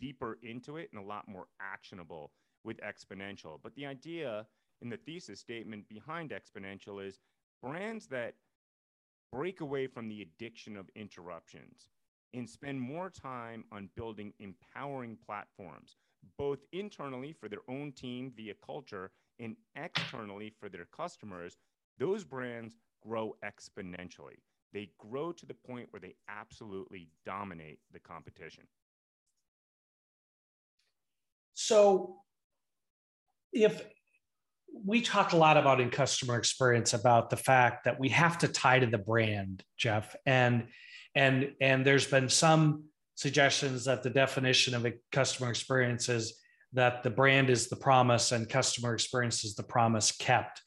deeper 0.00 0.38
into 0.42 0.76
it 0.76 0.90
and 0.92 1.00
a 1.00 1.06
lot 1.06 1.28
more 1.28 1.46
actionable 1.60 2.32
with 2.64 2.78
exponential. 2.78 3.60
But 3.62 3.76
the 3.76 3.86
idea 3.86 4.44
in 4.82 4.88
the 4.88 4.96
thesis 4.96 5.38
statement 5.38 5.88
behind 5.88 6.32
exponential 6.32 7.06
is 7.06 7.20
brands 7.62 8.08
that 8.08 8.34
break 9.32 9.60
away 9.60 9.86
from 9.86 10.08
the 10.08 10.22
addiction 10.22 10.76
of 10.76 10.90
interruptions 10.96 11.90
and 12.32 12.50
spend 12.50 12.80
more 12.80 13.08
time 13.08 13.62
on 13.70 13.88
building 13.94 14.32
empowering 14.40 15.16
platforms, 15.24 15.94
both 16.38 16.60
internally 16.72 17.32
for 17.32 17.48
their 17.48 17.62
own 17.68 17.92
team 17.92 18.32
via 18.36 18.54
culture 18.64 19.10
and 19.38 19.56
externally 19.76 20.52
for 20.60 20.68
their 20.68 20.86
customers, 20.86 21.56
those 21.98 22.24
brands 22.24 22.76
grow 23.02 23.36
exponentially. 23.44 24.38
They 24.72 24.90
grow 24.98 25.32
to 25.32 25.46
the 25.46 25.54
point 25.54 25.88
where 25.90 26.00
they 26.00 26.16
absolutely 26.28 27.08
dominate 27.24 27.78
the 27.92 28.00
competition. 28.00 28.64
So, 31.54 32.16
if 33.52 33.84
we 34.84 35.00
talk 35.00 35.32
a 35.32 35.36
lot 35.36 35.56
about 35.56 35.80
in 35.80 35.90
customer 35.90 36.36
experience 36.36 36.92
about 36.92 37.30
the 37.30 37.36
fact 37.36 37.84
that 37.84 38.00
we 38.00 38.08
have 38.08 38.38
to 38.38 38.48
tie 38.48 38.80
to 38.80 38.86
the 38.86 38.98
brand, 38.98 39.62
Jeff, 39.78 40.16
and 40.26 40.66
and 41.14 41.52
and 41.60 41.86
there's 41.86 42.06
been 42.06 42.28
some 42.28 42.84
suggestions 43.14 43.84
that 43.84 44.02
the 44.02 44.10
definition 44.10 44.74
of 44.74 44.84
a 44.84 44.94
customer 45.12 45.50
experience 45.50 46.08
is 46.08 46.40
that 46.72 47.02
the 47.02 47.10
brand 47.10 47.50
is 47.50 47.68
the 47.68 47.76
promise 47.76 48.32
and 48.32 48.48
customer 48.48 48.94
experience 48.94 49.44
is 49.44 49.54
the 49.54 49.62
promise 49.62 50.12
kept. 50.12 50.60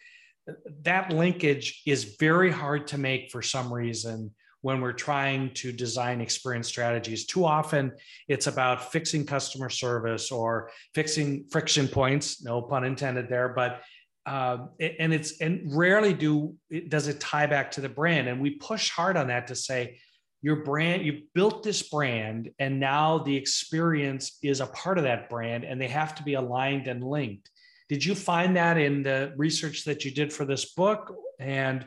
That 0.83 1.11
linkage 1.11 1.81
is 1.85 2.15
very 2.19 2.51
hard 2.51 2.87
to 2.87 2.97
make 2.97 3.31
for 3.31 3.41
some 3.41 3.71
reason 3.71 4.31
when 4.61 4.81
we're 4.81 4.93
trying 4.93 5.53
to 5.53 5.71
design 5.71 6.21
experience 6.21 6.67
strategies. 6.67 7.25
Too 7.25 7.45
often, 7.45 7.91
it's 8.27 8.47
about 8.47 8.91
fixing 8.91 9.25
customer 9.25 9.69
service 9.69 10.31
or 10.31 10.71
fixing 10.95 11.45
friction 11.51 11.87
points, 11.87 12.43
no 12.43 12.61
pun 12.61 12.83
intended 12.83 13.29
there, 13.29 13.49
but 13.49 13.81
uh, 14.25 14.67
and 14.79 15.13
it's 15.13 15.39
and 15.39 15.61
rarely 15.73 16.13
do 16.13 16.53
does 16.89 17.07
it 17.07 17.19
tie 17.19 17.45
back 17.45 17.71
to 17.71 17.79
the 17.79 17.87
brand 17.87 18.27
and 18.27 18.41
we 18.41 18.49
push 18.51 18.89
hard 18.89 19.15
on 19.15 19.27
that 19.27 19.47
to 19.47 19.55
say 19.55 19.97
your 20.41 20.57
brand 20.57 21.03
you 21.05 21.23
built 21.33 21.63
this 21.63 21.89
brand 21.89 22.51
and 22.59 22.79
now 22.79 23.19
the 23.19 23.35
experience 23.35 24.37
is 24.43 24.59
a 24.59 24.67
part 24.67 24.97
of 24.97 25.03
that 25.03 25.29
brand 25.29 25.63
and 25.63 25.81
they 25.81 25.87
have 25.87 26.15
to 26.15 26.23
be 26.23 26.35
aligned 26.35 26.87
and 26.87 27.03
linked. 27.03 27.49
Did 27.89 28.03
you 28.03 28.15
find 28.15 28.55
that 28.55 28.77
in 28.77 29.03
the 29.03 29.33
research 29.37 29.85
that 29.85 30.05
you 30.05 30.11
did 30.11 30.31
for 30.31 30.45
this 30.45 30.73
book? 30.73 31.15
And 31.39 31.85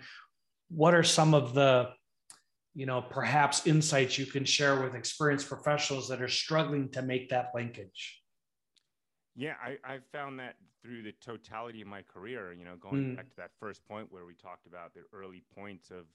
what 0.69 0.95
are 0.95 1.03
some 1.03 1.35
of 1.35 1.55
the 1.55 1.91
you 2.75 2.87
know 2.87 3.03
perhaps 3.03 3.67
insights 3.67 4.19
you 4.19 4.27
can 4.27 4.45
share 4.45 4.81
with 4.81 4.95
experienced 4.95 5.49
professionals 5.49 6.09
that 6.09 6.23
are 6.23 6.29
struggling 6.29 6.89
to 6.91 7.03
make 7.03 7.31
that 7.31 7.51
linkage? 7.55 8.23
Yeah 9.37 9.55
i, 9.63 9.77
I 9.85 9.99
found 10.13 10.39
that 10.41 10.57
through 10.83 11.03
the 11.03 11.13
totality 11.21 11.83
of 11.83 11.89
my 11.89 12.03
career 12.03 12.53
you 12.53 12.65
know 12.65 12.77
going 12.77 12.95
mm. 12.95 13.17
back 13.17 13.29
to 13.31 13.37
that 13.37 13.51
first 13.59 13.87
point 13.87 14.09
where 14.11 14.25
we 14.25 14.35
talked 14.35 14.67
about 14.67 14.95
the 14.95 15.03
early 15.13 15.43
points 15.55 15.91
of 15.91 16.07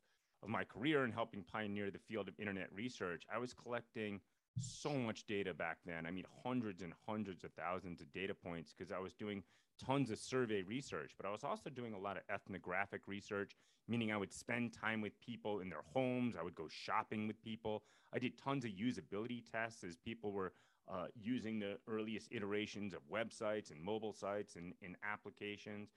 of 0.46 0.50
my 0.50 0.64
career 0.64 1.04
in 1.04 1.12
helping 1.12 1.44
pioneer 1.44 1.92
the 1.92 2.00
field 2.00 2.28
of 2.28 2.40
internet 2.40 2.70
research 2.74 3.24
i 3.34 3.38
was 3.38 3.54
collecting 3.54 4.20
so 4.60 4.92
much 4.94 5.26
data 5.26 5.54
back 5.54 5.78
then 5.86 6.06
i 6.06 6.12
mean 6.12 6.26
hundreds 6.44 6.82
and 6.82 6.94
hundreds 7.08 7.44
of 7.44 7.52
thousands 7.54 8.00
of 8.00 8.12
data 8.14 8.34
points 8.34 8.74
because 8.76 8.92
i 8.92 9.00
was 9.00 9.14
doing 9.14 9.44
tons 9.84 10.10
of 10.10 10.18
survey 10.18 10.62
research 10.64 11.12
but 11.18 11.28
i 11.28 11.32
was 11.32 11.44
also 11.44 11.70
doing 11.70 11.94
a 11.94 12.00
lot 12.00 12.16
of 12.16 12.24
ethnographic 12.30 13.02
research 13.08 13.56
meaning 13.88 14.12
I 14.12 14.18
would 14.18 14.34
spend 14.34 14.74
time 14.74 15.02
with 15.02 15.20
people 15.22 15.60
in 15.60 15.70
their 15.70 15.84
homes. 15.94 16.36
I 16.40 16.44
would 16.44 16.56
go 16.56 16.68
shopping 16.70 17.28
with 17.28 17.42
people. 17.42 17.84
I 18.14 18.20
did 18.20 18.38
tons 18.38 18.66
of 18.66 18.72
usability 18.72 19.44
tests 19.52 19.84
as 19.84 19.96
people 19.96 20.32
were 20.32 20.54
uh, 20.92 21.08
using 21.20 21.60
the 21.60 21.78
earliest 21.88 22.30
iterations 22.32 22.94
of 22.94 23.02
websites 23.12 23.72
and 23.72 23.82
mobile 23.82 24.14
sites 24.14 24.56
and, 24.56 24.74
and 24.84 24.96
applications. 25.04 25.90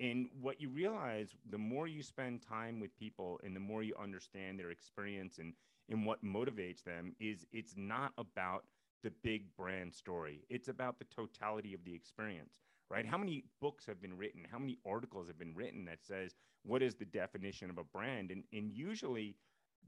And 0.00 0.26
what 0.40 0.60
you 0.60 0.68
realize, 0.70 1.30
the 1.50 1.58
more 1.58 1.86
you 1.86 2.02
spend 2.02 2.42
time 2.42 2.80
with 2.80 2.96
people 2.96 3.40
and 3.44 3.54
the 3.54 3.60
more 3.60 3.82
you 3.82 3.94
understand 4.00 4.58
their 4.58 4.70
experience 4.70 5.38
and, 5.38 5.54
and 5.88 6.04
what 6.04 6.24
motivates 6.24 6.82
them, 6.82 7.14
is 7.20 7.46
it's 7.52 7.74
not 7.76 8.12
about 8.18 8.64
the 9.02 9.12
big 9.22 9.54
brand 9.56 9.94
story. 9.94 10.44
It's 10.48 10.68
about 10.68 10.98
the 10.98 11.04
totality 11.04 11.74
of 11.74 11.84
the 11.84 11.94
experience 11.94 12.54
right? 12.90 13.06
How 13.06 13.18
many 13.18 13.44
books 13.60 13.86
have 13.86 14.00
been 14.00 14.16
written? 14.16 14.46
How 14.50 14.58
many 14.58 14.78
articles 14.86 15.26
have 15.26 15.38
been 15.38 15.54
written 15.54 15.84
that 15.86 16.04
says 16.04 16.36
what 16.64 16.82
is 16.82 16.94
the 16.94 17.04
definition 17.04 17.70
of 17.70 17.78
a 17.78 17.84
brand? 17.84 18.30
And, 18.30 18.44
and 18.52 18.70
usually 18.72 19.36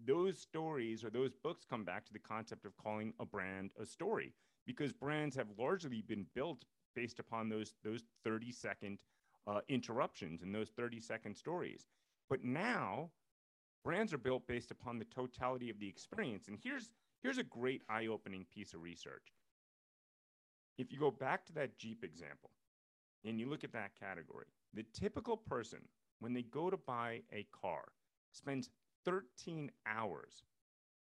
those 0.06 0.38
stories 0.38 1.04
or 1.04 1.10
those 1.10 1.32
books 1.32 1.64
come 1.68 1.84
back 1.84 2.04
to 2.06 2.12
the 2.12 2.18
concept 2.18 2.66
of 2.66 2.76
calling 2.76 3.14
a 3.18 3.24
brand 3.24 3.70
a 3.80 3.86
story 3.86 4.34
because 4.66 4.92
brands 4.92 5.36
have 5.36 5.46
largely 5.58 6.02
been 6.02 6.26
built 6.34 6.64
based 6.94 7.18
upon 7.18 7.48
those 7.48 7.74
those 7.82 8.04
30 8.24 8.52
second 8.52 8.98
uh, 9.46 9.60
interruptions 9.68 10.42
in 10.42 10.52
those 10.52 10.70
30 10.70 11.00
second 11.00 11.36
stories. 11.36 11.86
But 12.28 12.44
now 12.44 13.10
brands 13.84 14.12
are 14.12 14.18
built 14.18 14.46
based 14.46 14.70
upon 14.70 14.98
the 14.98 15.04
totality 15.04 15.70
of 15.70 15.78
the 15.78 15.88
experience. 15.88 16.48
And 16.48 16.58
here's 16.62 16.90
here's 17.22 17.38
a 17.38 17.44
great 17.44 17.82
eye-opening 17.88 18.46
piece 18.52 18.74
of 18.74 18.82
research. 18.82 19.32
If 20.78 20.92
you 20.92 20.98
go 20.98 21.10
back 21.10 21.46
to 21.46 21.52
that 21.54 21.78
Jeep 21.78 22.04
example, 22.04 22.50
and 23.24 23.40
you 23.40 23.48
look 23.48 23.64
at 23.64 23.72
that 23.72 23.98
category, 23.98 24.46
the 24.74 24.84
typical 24.92 25.36
person, 25.36 25.80
when 26.20 26.32
they 26.32 26.42
go 26.42 26.70
to 26.70 26.76
buy 26.76 27.22
a 27.32 27.46
car, 27.52 27.84
spends 28.32 28.70
13 29.04 29.70
hours 29.86 30.42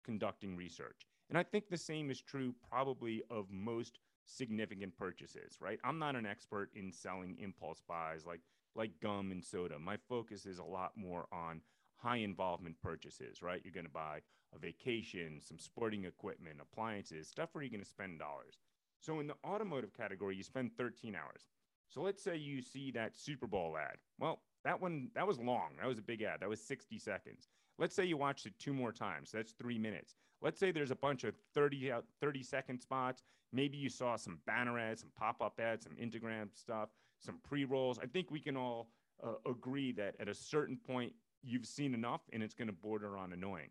conducting 0.04 0.56
research. 0.56 1.06
And 1.28 1.38
I 1.38 1.42
think 1.42 1.68
the 1.68 1.78
same 1.78 2.10
is 2.10 2.20
true 2.20 2.54
probably 2.68 3.22
of 3.30 3.46
most 3.50 3.98
significant 4.26 4.96
purchases, 4.96 5.58
right? 5.60 5.78
I'm 5.84 5.98
not 5.98 6.16
an 6.16 6.26
expert 6.26 6.70
in 6.74 6.92
selling 6.92 7.36
impulse 7.38 7.82
buys 7.86 8.26
like 8.26 8.40
like 8.74 9.00
gum 9.00 9.30
and 9.30 9.44
soda. 9.44 9.78
My 9.78 9.96
focus 10.08 10.46
is 10.46 10.58
a 10.58 10.64
lot 10.64 10.92
more 10.96 11.26
on 11.32 11.60
high 11.96 12.16
involvement 12.16 12.80
purchases, 12.82 13.42
right? 13.42 13.60
You're 13.62 13.74
going 13.74 13.86
to 13.86 13.92
buy 13.92 14.20
a 14.54 14.58
vacation, 14.58 15.40
some 15.40 15.58
sporting 15.58 16.04
equipment, 16.04 16.56
appliances, 16.60 17.28
stuff 17.28 17.50
where 17.52 17.62
you're 17.62 17.70
going 17.70 17.82
to 17.82 17.88
spend 17.88 18.18
dollars. 18.18 18.58
So 19.00 19.20
in 19.20 19.26
the 19.26 19.34
automotive 19.44 19.92
category, 19.94 20.36
you 20.36 20.42
spend 20.42 20.72
13 20.76 21.14
hours. 21.14 21.46
So 21.88 22.00
let's 22.00 22.22
say 22.22 22.36
you 22.36 22.62
see 22.62 22.90
that 22.92 23.16
Super 23.16 23.46
Bowl 23.46 23.76
ad. 23.76 23.96
Well, 24.18 24.40
that 24.64 24.80
one 24.80 25.10
that 25.14 25.26
was 25.26 25.38
long. 25.38 25.70
That 25.78 25.88
was 25.88 25.98
a 25.98 26.02
big 26.02 26.22
ad. 26.22 26.40
That 26.40 26.48
was 26.48 26.60
60 26.60 26.98
seconds. 26.98 27.48
Let's 27.82 27.96
say 27.96 28.04
you 28.04 28.16
watched 28.16 28.46
it 28.46 28.56
two 28.60 28.72
more 28.72 28.92
times. 28.92 29.32
That's 29.32 29.50
three 29.54 29.76
minutes. 29.76 30.14
Let's 30.40 30.60
say 30.60 30.70
there's 30.70 30.92
a 30.92 30.96
bunch 30.96 31.24
of 31.24 31.34
30, 31.52 31.90
uh, 31.90 32.00
30 32.20 32.40
second 32.44 32.80
spots. 32.80 33.24
Maybe 33.52 33.76
you 33.76 33.88
saw 33.88 34.14
some 34.14 34.38
banner 34.46 34.78
ads, 34.78 35.00
some 35.00 35.10
pop 35.18 35.42
up 35.42 35.58
ads, 35.58 35.82
some 35.82 35.94
Instagram 35.96 36.46
stuff, 36.54 36.90
some 37.18 37.40
pre 37.42 37.64
rolls. 37.64 37.98
I 37.98 38.06
think 38.06 38.30
we 38.30 38.38
can 38.38 38.56
all 38.56 38.90
uh, 39.20 39.32
agree 39.50 39.90
that 39.94 40.14
at 40.20 40.28
a 40.28 40.34
certain 40.34 40.76
point, 40.76 41.12
you've 41.42 41.66
seen 41.66 41.92
enough 41.92 42.20
and 42.32 42.40
it's 42.40 42.54
going 42.54 42.68
to 42.68 42.72
border 42.72 43.16
on 43.18 43.32
annoying. 43.32 43.70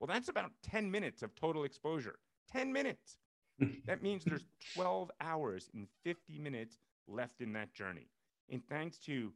Well, 0.00 0.06
that's 0.06 0.28
about 0.28 0.50
10 0.62 0.90
minutes 0.90 1.22
of 1.22 1.34
total 1.34 1.64
exposure. 1.64 2.18
10 2.52 2.70
minutes. 2.70 3.16
that 3.86 4.02
means 4.02 4.22
there's 4.22 4.44
12 4.74 5.10
hours 5.22 5.70
and 5.72 5.86
50 6.04 6.38
minutes 6.38 6.76
left 7.08 7.40
in 7.40 7.54
that 7.54 7.72
journey. 7.72 8.10
And 8.50 8.60
thanks 8.68 8.98
to 9.06 9.32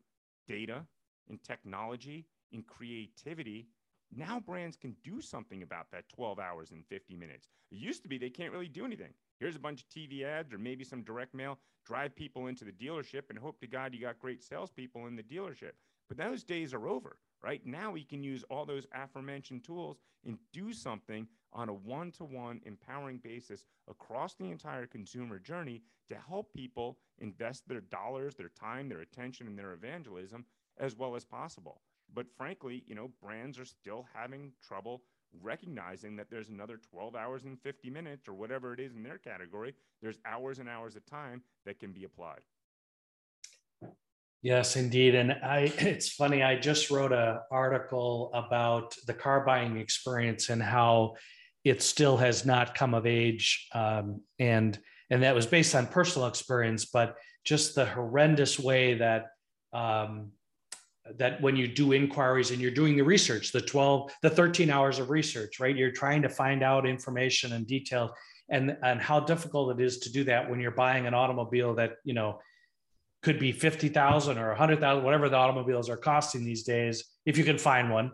data 0.46 0.84
and 1.30 1.42
technology 1.42 2.26
and 2.52 2.66
creativity, 2.66 3.68
now 4.14 4.40
brands 4.40 4.76
can 4.76 4.96
do 5.04 5.20
something 5.20 5.62
about 5.62 5.90
that 5.92 6.08
12 6.08 6.38
hours 6.38 6.72
and 6.72 6.84
50 6.86 7.14
minutes. 7.14 7.48
It 7.70 7.78
used 7.78 8.02
to 8.02 8.08
be 8.08 8.18
they 8.18 8.30
can't 8.30 8.52
really 8.52 8.68
do 8.68 8.84
anything. 8.84 9.12
Here's 9.38 9.56
a 9.56 9.60
bunch 9.60 9.82
of 9.82 9.88
TV 9.88 10.24
ads 10.24 10.52
or 10.52 10.58
maybe 10.58 10.84
some 10.84 11.02
direct 11.02 11.34
mail, 11.34 11.58
drive 11.86 12.14
people 12.14 12.48
into 12.48 12.64
the 12.64 12.72
dealership 12.72 13.30
and 13.30 13.38
hope 13.38 13.60
to 13.60 13.66
God 13.66 13.94
you 13.94 14.00
got 14.00 14.18
great 14.18 14.42
salespeople 14.42 15.06
in 15.06 15.16
the 15.16 15.22
dealership. 15.22 15.72
But 16.08 16.18
those 16.18 16.42
days 16.42 16.74
are 16.74 16.88
over, 16.88 17.18
right? 17.42 17.64
Now 17.64 17.92
we 17.92 18.02
can 18.02 18.22
use 18.22 18.44
all 18.50 18.66
those 18.66 18.86
aforementioned 18.92 19.62
tools 19.62 19.98
and 20.26 20.38
do 20.52 20.72
something 20.72 21.28
on 21.52 21.68
a 21.68 21.72
one 21.72 22.10
to 22.12 22.24
one 22.24 22.60
empowering 22.64 23.18
basis 23.18 23.64
across 23.88 24.34
the 24.34 24.50
entire 24.50 24.86
consumer 24.86 25.38
journey 25.38 25.82
to 26.08 26.16
help 26.28 26.52
people 26.52 26.98
invest 27.18 27.68
their 27.68 27.80
dollars, 27.80 28.34
their 28.34 28.50
time, 28.50 28.88
their 28.88 29.00
attention, 29.00 29.46
and 29.46 29.58
their 29.58 29.72
evangelism 29.72 30.44
as 30.78 30.96
well 30.96 31.14
as 31.14 31.24
possible. 31.24 31.80
But 32.14 32.26
frankly, 32.36 32.84
you 32.86 32.94
know, 32.94 33.10
brands 33.22 33.58
are 33.58 33.64
still 33.64 34.06
having 34.14 34.52
trouble 34.66 35.02
recognizing 35.42 36.16
that 36.16 36.28
there's 36.30 36.48
another 36.48 36.80
12 36.90 37.14
hours 37.14 37.44
and 37.44 37.60
50 37.60 37.90
minutes 37.90 38.26
or 38.28 38.34
whatever 38.34 38.74
it 38.74 38.80
is 38.80 38.94
in 38.94 39.02
their 39.02 39.18
category. 39.18 39.74
There's 40.02 40.18
hours 40.26 40.58
and 40.58 40.68
hours 40.68 40.96
of 40.96 41.06
time 41.06 41.42
that 41.66 41.78
can 41.78 41.92
be 41.92 42.04
applied. 42.04 42.40
Yes, 44.42 44.76
indeed. 44.76 45.14
And 45.14 45.32
I 45.32 45.72
it's 45.78 46.10
funny, 46.10 46.42
I 46.42 46.56
just 46.56 46.90
wrote 46.90 47.12
an 47.12 47.38
article 47.50 48.30
about 48.34 48.94
the 49.06 49.14
car 49.14 49.44
buying 49.44 49.76
experience 49.76 50.48
and 50.48 50.62
how 50.62 51.16
it 51.64 51.82
still 51.82 52.16
has 52.16 52.46
not 52.46 52.74
come 52.74 52.94
of 52.94 53.06
age, 53.06 53.68
um, 53.74 54.22
and 54.38 54.78
and 55.10 55.22
that 55.24 55.34
was 55.34 55.44
based 55.44 55.74
on 55.74 55.86
personal 55.86 56.26
experience, 56.26 56.86
but 56.86 57.16
just 57.44 57.74
the 57.74 57.84
horrendous 57.84 58.58
way 58.58 58.94
that 58.94 59.26
um, 59.74 60.32
that 61.16 61.40
when 61.40 61.56
you 61.56 61.66
do 61.66 61.92
inquiries 61.92 62.50
and 62.50 62.60
you're 62.60 62.70
doing 62.70 62.96
the 62.96 63.02
research, 63.02 63.52
the 63.52 63.60
12, 63.60 64.12
the 64.22 64.30
13 64.30 64.70
hours 64.70 64.98
of 64.98 65.10
research, 65.10 65.58
right? 65.58 65.76
You're 65.76 65.90
trying 65.90 66.22
to 66.22 66.28
find 66.28 66.62
out 66.62 66.86
information 66.86 67.52
and 67.52 67.66
detail 67.66 68.14
and, 68.48 68.76
and 68.82 69.00
how 69.00 69.20
difficult 69.20 69.78
it 69.78 69.84
is 69.84 69.98
to 70.00 70.12
do 70.12 70.24
that 70.24 70.50
when 70.50 70.60
you're 70.60 70.70
buying 70.70 71.06
an 71.06 71.14
automobile 71.14 71.74
that, 71.74 71.96
you 72.04 72.14
know, 72.14 72.40
could 73.22 73.38
be 73.38 73.52
50,000 73.52 74.38
or 74.38 74.48
100,000, 74.48 75.04
whatever 75.04 75.28
the 75.28 75.36
automobiles 75.36 75.88
are 75.88 75.96
costing 75.96 76.44
these 76.44 76.64
days, 76.64 77.04
if 77.26 77.36
you 77.36 77.44
can 77.44 77.58
find 77.58 77.90
one. 77.90 78.12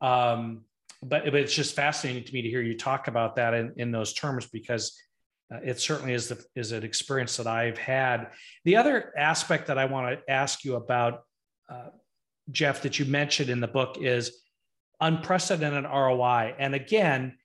Um, 0.00 0.64
but, 1.02 1.24
but 1.24 1.34
it's 1.34 1.54
just 1.54 1.76
fascinating 1.76 2.24
to 2.24 2.32
me 2.32 2.42
to 2.42 2.48
hear 2.48 2.62
you 2.62 2.76
talk 2.76 3.08
about 3.08 3.36
that 3.36 3.54
in, 3.54 3.72
in 3.76 3.92
those 3.92 4.12
terms 4.12 4.46
because 4.46 5.00
uh, 5.52 5.58
it 5.64 5.80
certainly 5.80 6.12
is, 6.12 6.28
the, 6.28 6.44
is 6.56 6.72
an 6.72 6.82
experience 6.82 7.36
that 7.36 7.46
I've 7.46 7.78
had. 7.78 8.28
The 8.64 8.76
other 8.76 9.12
aspect 9.16 9.68
that 9.68 9.78
I 9.78 9.84
want 9.84 10.18
to 10.18 10.32
ask 10.32 10.64
you 10.64 10.74
about, 10.74 11.22
uh, 11.70 11.88
Jeff, 12.50 12.82
that 12.82 12.98
you 12.98 13.04
mentioned 13.04 13.50
in 13.50 13.60
the 13.60 13.68
book 13.68 13.98
is 14.00 14.32
unprecedented 15.00 15.84
ROI. 15.84 16.54
And 16.58 16.74
again, 16.74 17.36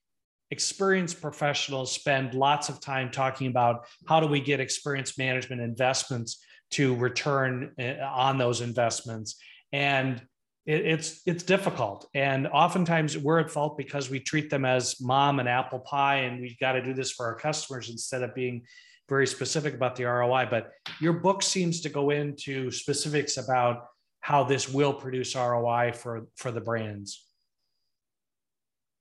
experienced 0.52 1.22
professionals 1.22 1.92
spend 1.92 2.34
lots 2.34 2.70
of 2.70 2.80
time 2.80 3.12
talking 3.12 3.48
about 3.48 3.86
how 4.08 4.20
do 4.20 4.28
we 4.28 4.40
get 4.40 4.60
experience 4.60 5.18
management 5.18 5.62
investments 5.62 6.44
to 6.72 6.96
return 6.96 7.72
uh, 7.80 7.96
on 8.04 8.38
those 8.38 8.62
investments. 8.62 9.36
And 9.72 10.22
it's 10.66 11.22
it's 11.26 11.44
difficult 11.44 12.08
and 12.14 12.48
oftentimes 12.48 13.18
we're 13.18 13.40
at 13.40 13.52
fault 13.52 13.78
because 13.78 14.10
we 14.10 14.18
treat 14.18 14.50
them 14.50 14.64
as 14.64 14.96
mom 15.02 15.42
and 15.42 15.50
apple 15.50 15.80
pie 15.80 16.20
and 16.20 16.40
we've 16.40 16.58
got 16.58 16.72
to 16.72 16.82
do 16.82 16.94
this 16.94 17.12
for 17.12 17.26
our 17.26 17.36
customers 17.36 17.90
instead 17.90 18.24
of 18.24 18.34
being 18.34 18.64
very 19.10 19.28
specific 19.28 19.74
about 19.74 19.94
the 19.98 20.06
roi 20.06 20.48
but 20.50 20.72
your 21.02 21.12
book 21.12 21.44
seems 21.44 21.82
to 21.82 21.90
go 21.90 22.12
into 22.12 22.72
specifics 22.72 23.36
about 23.36 23.88
how 24.24 24.44
this 24.44 24.68
will 24.70 24.94
produce 24.94 25.36
roi 25.36 25.92
for 25.92 26.28
for 26.36 26.52
the 26.52 26.62
brands 26.62 27.28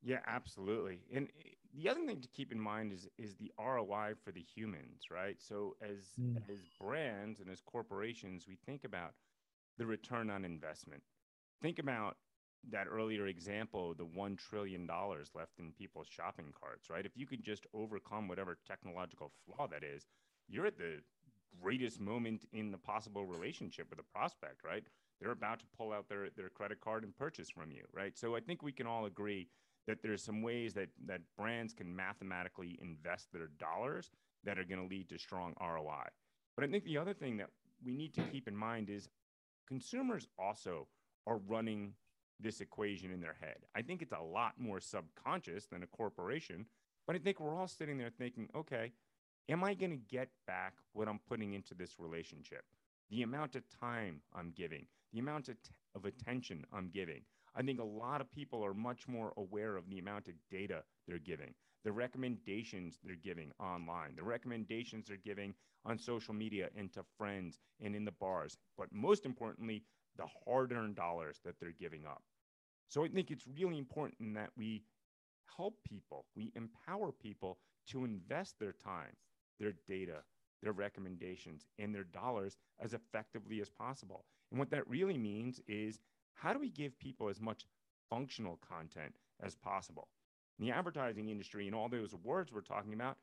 yeah 0.02 0.20
absolutely 0.26 0.98
and 1.14 1.28
the 1.74 1.88
other 1.88 2.04
thing 2.04 2.20
to 2.20 2.28
keep 2.28 2.52
in 2.52 2.60
mind 2.60 2.92
is 2.92 3.08
is 3.16 3.34
the 3.36 3.50
ROI 3.58 4.12
for 4.22 4.30
the 4.30 4.42
humans, 4.42 5.04
right? 5.10 5.36
So 5.40 5.74
as 5.80 6.00
mm. 6.20 6.36
as 6.50 6.58
brands 6.78 7.40
and 7.40 7.48
as 7.48 7.62
corporations, 7.62 8.44
we 8.46 8.58
think 8.66 8.84
about 8.84 9.14
the 9.78 9.86
return 9.86 10.28
on 10.28 10.44
investment 10.44 11.02
think 11.62 11.78
about 11.78 12.16
that 12.70 12.86
earlier 12.90 13.26
example, 13.26 13.94
the 13.96 14.04
$1 14.04 14.38
trillion 14.38 14.86
left 15.34 15.58
in 15.58 15.72
people's 15.72 16.06
shopping 16.08 16.52
carts, 16.60 16.90
right? 16.90 17.06
If 17.06 17.16
you 17.16 17.26
could 17.26 17.42
just 17.42 17.66
overcome 17.74 18.28
whatever 18.28 18.58
technological 18.66 19.32
flaw 19.46 19.66
that 19.68 19.82
is, 19.82 20.06
you're 20.48 20.66
at 20.66 20.76
the 20.76 20.98
greatest 21.60 22.00
moment 22.00 22.44
in 22.52 22.70
the 22.70 22.78
possible 22.78 23.24
relationship 23.24 23.88
with 23.90 23.98
a 23.98 24.12
prospect, 24.16 24.64
right? 24.64 24.84
They're 25.22 25.30
about 25.30 25.60
to 25.60 25.66
pull 25.78 25.92
out 25.92 26.08
their, 26.08 26.30
their 26.36 26.48
credit 26.48 26.80
card 26.80 27.04
and 27.04 27.16
purchase 27.16 27.48
from 27.48 27.70
you, 27.70 27.84
right? 27.92 28.18
So 28.18 28.34
I 28.34 28.40
think 28.40 28.60
we 28.60 28.72
can 28.72 28.88
all 28.88 29.06
agree 29.06 29.46
that 29.86 30.02
there's 30.02 30.22
some 30.22 30.42
ways 30.42 30.74
that, 30.74 30.88
that 31.06 31.20
brands 31.38 31.72
can 31.72 31.94
mathematically 31.94 32.76
invest 32.82 33.28
their 33.32 33.48
dollars 33.58 34.10
that 34.42 34.58
are 34.58 34.64
going 34.64 34.80
to 34.80 34.86
lead 34.86 35.08
to 35.10 35.18
strong 35.18 35.54
ROI. 35.60 36.08
But 36.56 36.64
I 36.64 36.68
think 36.68 36.84
the 36.84 36.98
other 36.98 37.14
thing 37.14 37.36
that 37.36 37.50
we 37.84 37.92
need 37.92 38.14
to 38.14 38.22
keep 38.22 38.48
in 38.48 38.56
mind 38.56 38.90
is 38.90 39.08
consumers 39.68 40.26
also 40.40 40.88
are 41.26 41.38
running 41.46 41.94
this 42.40 42.60
equation 42.60 43.12
in 43.12 43.20
their 43.20 43.36
head. 43.40 43.58
I 43.76 43.82
think 43.82 44.02
it's 44.02 44.12
a 44.12 44.22
lot 44.22 44.54
more 44.58 44.80
subconscious 44.80 45.66
than 45.66 45.84
a 45.84 45.86
corporation, 45.86 46.66
but 47.06 47.14
I 47.14 47.20
think 47.20 47.38
we're 47.38 47.56
all 47.56 47.68
sitting 47.68 47.96
there 47.96 48.10
thinking, 48.10 48.48
okay, 48.56 48.90
am 49.48 49.62
I 49.62 49.74
going 49.74 49.92
to 49.92 49.96
get 49.96 50.30
back 50.48 50.74
what 50.94 51.06
I'm 51.06 51.20
putting 51.28 51.52
into 51.52 51.74
this 51.74 51.94
relationship? 52.00 52.64
The 53.10 53.22
amount 53.22 53.54
of 53.54 53.62
time 53.80 54.22
I'm 54.34 54.52
giving, 54.56 54.86
the 55.12 55.18
amount 55.20 55.48
of, 55.48 55.62
t- 55.62 55.70
of 55.94 56.04
attention 56.04 56.64
I'm 56.72 56.90
giving. 56.92 57.22
I 57.54 57.62
think 57.62 57.80
a 57.80 57.84
lot 57.84 58.20
of 58.20 58.30
people 58.30 58.64
are 58.64 58.74
much 58.74 59.06
more 59.06 59.32
aware 59.36 59.76
of 59.76 59.88
the 59.88 59.98
amount 59.98 60.28
of 60.28 60.34
data 60.50 60.82
they're 61.06 61.18
giving, 61.18 61.54
the 61.84 61.92
recommendations 61.92 62.98
they're 63.04 63.16
giving 63.16 63.52
online, 63.60 64.16
the 64.16 64.22
recommendations 64.22 65.06
they're 65.06 65.18
giving 65.18 65.54
on 65.84 65.98
social 65.98 66.32
media 66.32 66.70
and 66.76 66.92
to 66.94 67.02
friends 67.18 67.58
and 67.80 67.94
in 67.94 68.04
the 68.04 68.12
bars. 68.12 68.56
But 68.78 68.88
most 68.92 69.26
importantly, 69.26 69.82
the 70.16 70.26
hard 70.46 70.72
earned 70.72 70.96
dollars 70.96 71.40
that 71.44 71.54
they're 71.60 71.74
giving 71.78 72.06
up. 72.06 72.22
So 72.88 73.04
I 73.04 73.08
think 73.08 73.30
it's 73.30 73.46
really 73.46 73.78
important 73.78 74.34
that 74.34 74.50
we 74.56 74.84
help 75.56 75.74
people, 75.84 76.26
we 76.36 76.52
empower 76.54 77.12
people 77.12 77.58
to 77.88 78.04
invest 78.04 78.58
their 78.58 78.72
time, 78.72 79.12
their 79.58 79.72
data, 79.88 80.22
their 80.62 80.72
recommendations, 80.72 81.66
and 81.78 81.94
their 81.94 82.04
dollars 82.04 82.56
as 82.80 82.94
effectively 82.94 83.60
as 83.60 83.68
possible. 83.70 84.24
And 84.52 84.58
what 84.58 84.70
that 84.70 84.88
really 84.88 85.16
means 85.16 85.60
is 85.66 85.98
how 86.34 86.52
do 86.52 86.58
we 86.58 86.68
give 86.68 86.98
people 86.98 87.28
as 87.28 87.40
much 87.40 87.66
functional 88.10 88.60
content 88.68 89.16
as 89.42 89.56
possible? 89.56 90.08
In 90.58 90.66
the 90.66 90.72
advertising 90.72 91.30
industry 91.30 91.66
and 91.66 91.74
all 91.74 91.88
those 91.88 92.12
awards 92.12 92.52
we're 92.52 92.60
talking 92.60 92.92
about, 92.92 93.16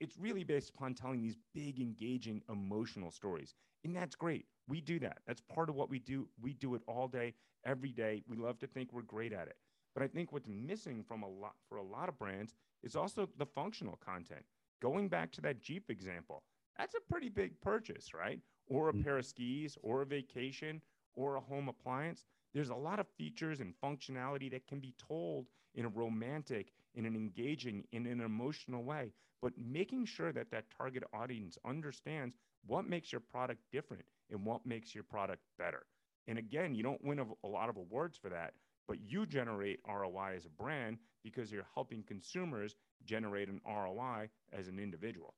it's 0.00 0.16
really 0.16 0.44
based 0.44 0.70
upon 0.70 0.94
telling 0.94 1.20
these 1.20 1.36
big, 1.54 1.78
engaging, 1.78 2.42
emotional 2.48 3.10
stories. 3.10 3.54
And 3.84 3.94
that's 3.94 4.16
great. 4.16 4.46
We 4.66 4.80
do 4.80 4.98
that. 5.00 5.18
That's 5.26 5.42
part 5.42 5.68
of 5.68 5.74
what 5.74 5.90
we 5.90 5.98
do. 5.98 6.26
We 6.40 6.54
do 6.54 6.74
it 6.74 6.82
all 6.86 7.06
day, 7.06 7.34
every 7.66 7.92
day. 7.92 8.22
We 8.26 8.36
love 8.36 8.58
to 8.60 8.66
think 8.66 8.92
we're 8.92 9.02
great 9.02 9.34
at 9.34 9.48
it. 9.48 9.56
But 9.94 10.02
I 10.02 10.06
think 10.06 10.32
what's 10.32 10.48
missing 10.48 11.04
from 11.06 11.22
a 11.22 11.28
lot 11.28 11.54
for 11.68 11.76
a 11.76 11.82
lot 11.82 12.08
of 12.08 12.18
brands 12.18 12.54
is 12.82 12.96
also 12.96 13.28
the 13.36 13.46
functional 13.46 13.98
content. 14.04 14.44
Going 14.80 15.08
back 15.08 15.32
to 15.32 15.40
that 15.42 15.60
Jeep 15.60 15.90
example, 15.90 16.44
that's 16.78 16.94
a 16.94 17.12
pretty 17.12 17.28
big 17.28 17.60
purchase, 17.60 18.14
right? 18.14 18.40
Or 18.68 18.88
a 18.88 18.92
mm-hmm. 18.92 19.02
pair 19.02 19.18
of 19.18 19.26
skis, 19.26 19.76
or 19.82 20.02
a 20.02 20.06
vacation, 20.06 20.80
or 21.14 21.36
a 21.36 21.40
home 21.40 21.68
appliance. 21.68 22.24
There's 22.54 22.70
a 22.70 22.74
lot 22.74 23.00
of 23.00 23.06
features 23.18 23.60
and 23.60 23.74
functionality 23.82 24.50
that 24.50 24.66
can 24.66 24.78
be 24.80 24.94
told 24.98 25.46
in 25.74 25.84
a 25.84 25.88
romantic, 25.88 26.72
in 26.94 27.04
an 27.04 27.14
engaging, 27.14 27.84
in 27.92 28.06
an 28.06 28.20
emotional 28.20 28.82
way. 28.82 29.12
But 29.40 29.52
making 29.56 30.06
sure 30.06 30.32
that 30.32 30.50
that 30.50 30.64
target 30.76 31.04
audience 31.12 31.58
understands 31.64 32.34
what 32.66 32.88
makes 32.88 33.12
your 33.12 33.20
product 33.20 33.60
different 33.72 34.04
and 34.30 34.44
what 34.44 34.66
makes 34.66 34.94
your 34.94 35.04
product 35.04 35.42
better. 35.58 35.86
And 36.26 36.38
again, 36.38 36.74
you 36.74 36.82
don't 36.82 37.02
win 37.04 37.20
a, 37.20 37.26
a 37.44 37.48
lot 37.48 37.68
of 37.68 37.76
awards 37.76 38.16
for 38.16 38.28
that, 38.28 38.54
but 38.86 38.98
you 39.00 39.26
generate 39.26 39.80
ROI 39.86 40.34
as 40.36 40.46
a 40.46 40.50
brand 40.50 40.98
because 41.22 41.52
you're 41.52 41.66
helping 41.74 42.02
consumers 42.02 42.74
generate 43.04 43.48
an 43.48 43.60
ROI 43.66 44.28
as 44.52 44.68
an 44.68 44.78
individual. 44.78 45.34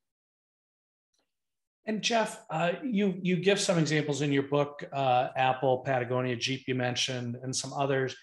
And 1.87 2.03
Jeff, 2.03 2.45
uh, 2.51 2.73
you 2.83 3.19
you 3.23 3.37
give 3.37 3.59
some 3.59 3.79
examples 3.79 4.23
in 4.23 4.33
your 4.33 4.45
book, 4.45 4.85
uh, 4.93 5.29
Apple, 5.37 5.79
Patagonia, 5.79 6.37
Jeep, 6.37 6.65
you 6.69 6.75
mentioned, 6.75 7.37
and 7.43 7.55
some 7.55 7.73
others. 7.73 8.15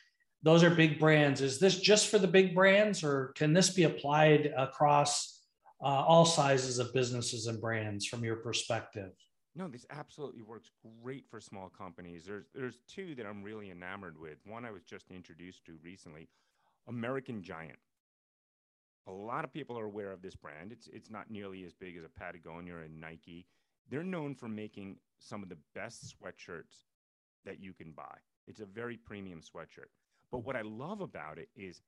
Those 0.43 0.63
are 0.63 0.69
big 0.69 0.99
brands. 0.99 1.41
Is 1.41 1.59
this 1.59 1.79
just 1.79 2.09
for 2.09 2.19
the 2.19 2.27
big 2.27 2.53
brands, 2.53 3.03
or 3.03 3.33
can 3.35 3.53
this 3.53 3.71
be 3.71 3.83
applied 3.83 4.53
across 4.55 5.41
uh, 5.81 5.85
all 5.85 6.25
sizes 6.25 6.79
of 6.79 6.93
businesses 6.93 7.47
and 7.47 7.59
brands 7.59 8.05
from 8.05 8.23
your 8.23 8.37
perspective? 8.37 9.11
No, 9.55 9.67
this 9.67 9.87
absolutely 9.89 10.43
works 10.43 10.69
great 11.01 11.25
for 11.29 11.41
small 11.41 11.69
companies. 11.75 12.25
There's 12.25 12.45
there's 12.53 12.79
two 12.87 13.15
that 13.15 13.25
I'm 13.25 13.41
really 13.41 13.71
enamored 13.71 14.19
with. 14.19 14.37
One 14.45 14.65
I 14.65 14.71
was 14.71 14.83
just 14.83 15.09
introduced 15.09 15.65
to 15.65 15.79
recently, 15.83 16.29
American 16.87 17.41
Giant. 17.41 17.79
A 19.07 19.11
lot 19.11 19.45
of 19.45 19.53
people 19.53 19.79
are 19.79 19.85
aware 19.85 20.11
of 20.11 20.21
this 20.21 20.35
brand. 20.35 20.71
It's 20.71 20.87
it's 20.87 21.09
not 21.09 21.31
nearly 21.31 21.63
as 21.63 21.73
big 21.73 21.95
as 21.97 22.03
a 22.03 22.09
Patagonia 22.09 22.75
or 22.75 22.81
a 22.81 22.89
Nike. 22.89 23.45
They're 23.89 24.03
known 24.03 24.35
for 24.35 24.49
making 24.49 24.97
some 25.17 25.41
of 25.43 25.49
the 25.49 25.57
best 25.73 26.13
sweatshirts 26.13 26.85
that 27.45 27.61
you 27.61 27.73
can 27.73 27.91
buy. 27.91 28.17
It's 28.47 28.59
a 28.59 28.65
very 28.65 28.97
premium 28.97 29.41
sweatshirt. 29.41 29.89
But 30.31 30.43
what 30.43 30.57
I 30.57 30.61
love 30.61 30.99
about 30.99 31.37
it 31.37 31.49
is 31.55 31.81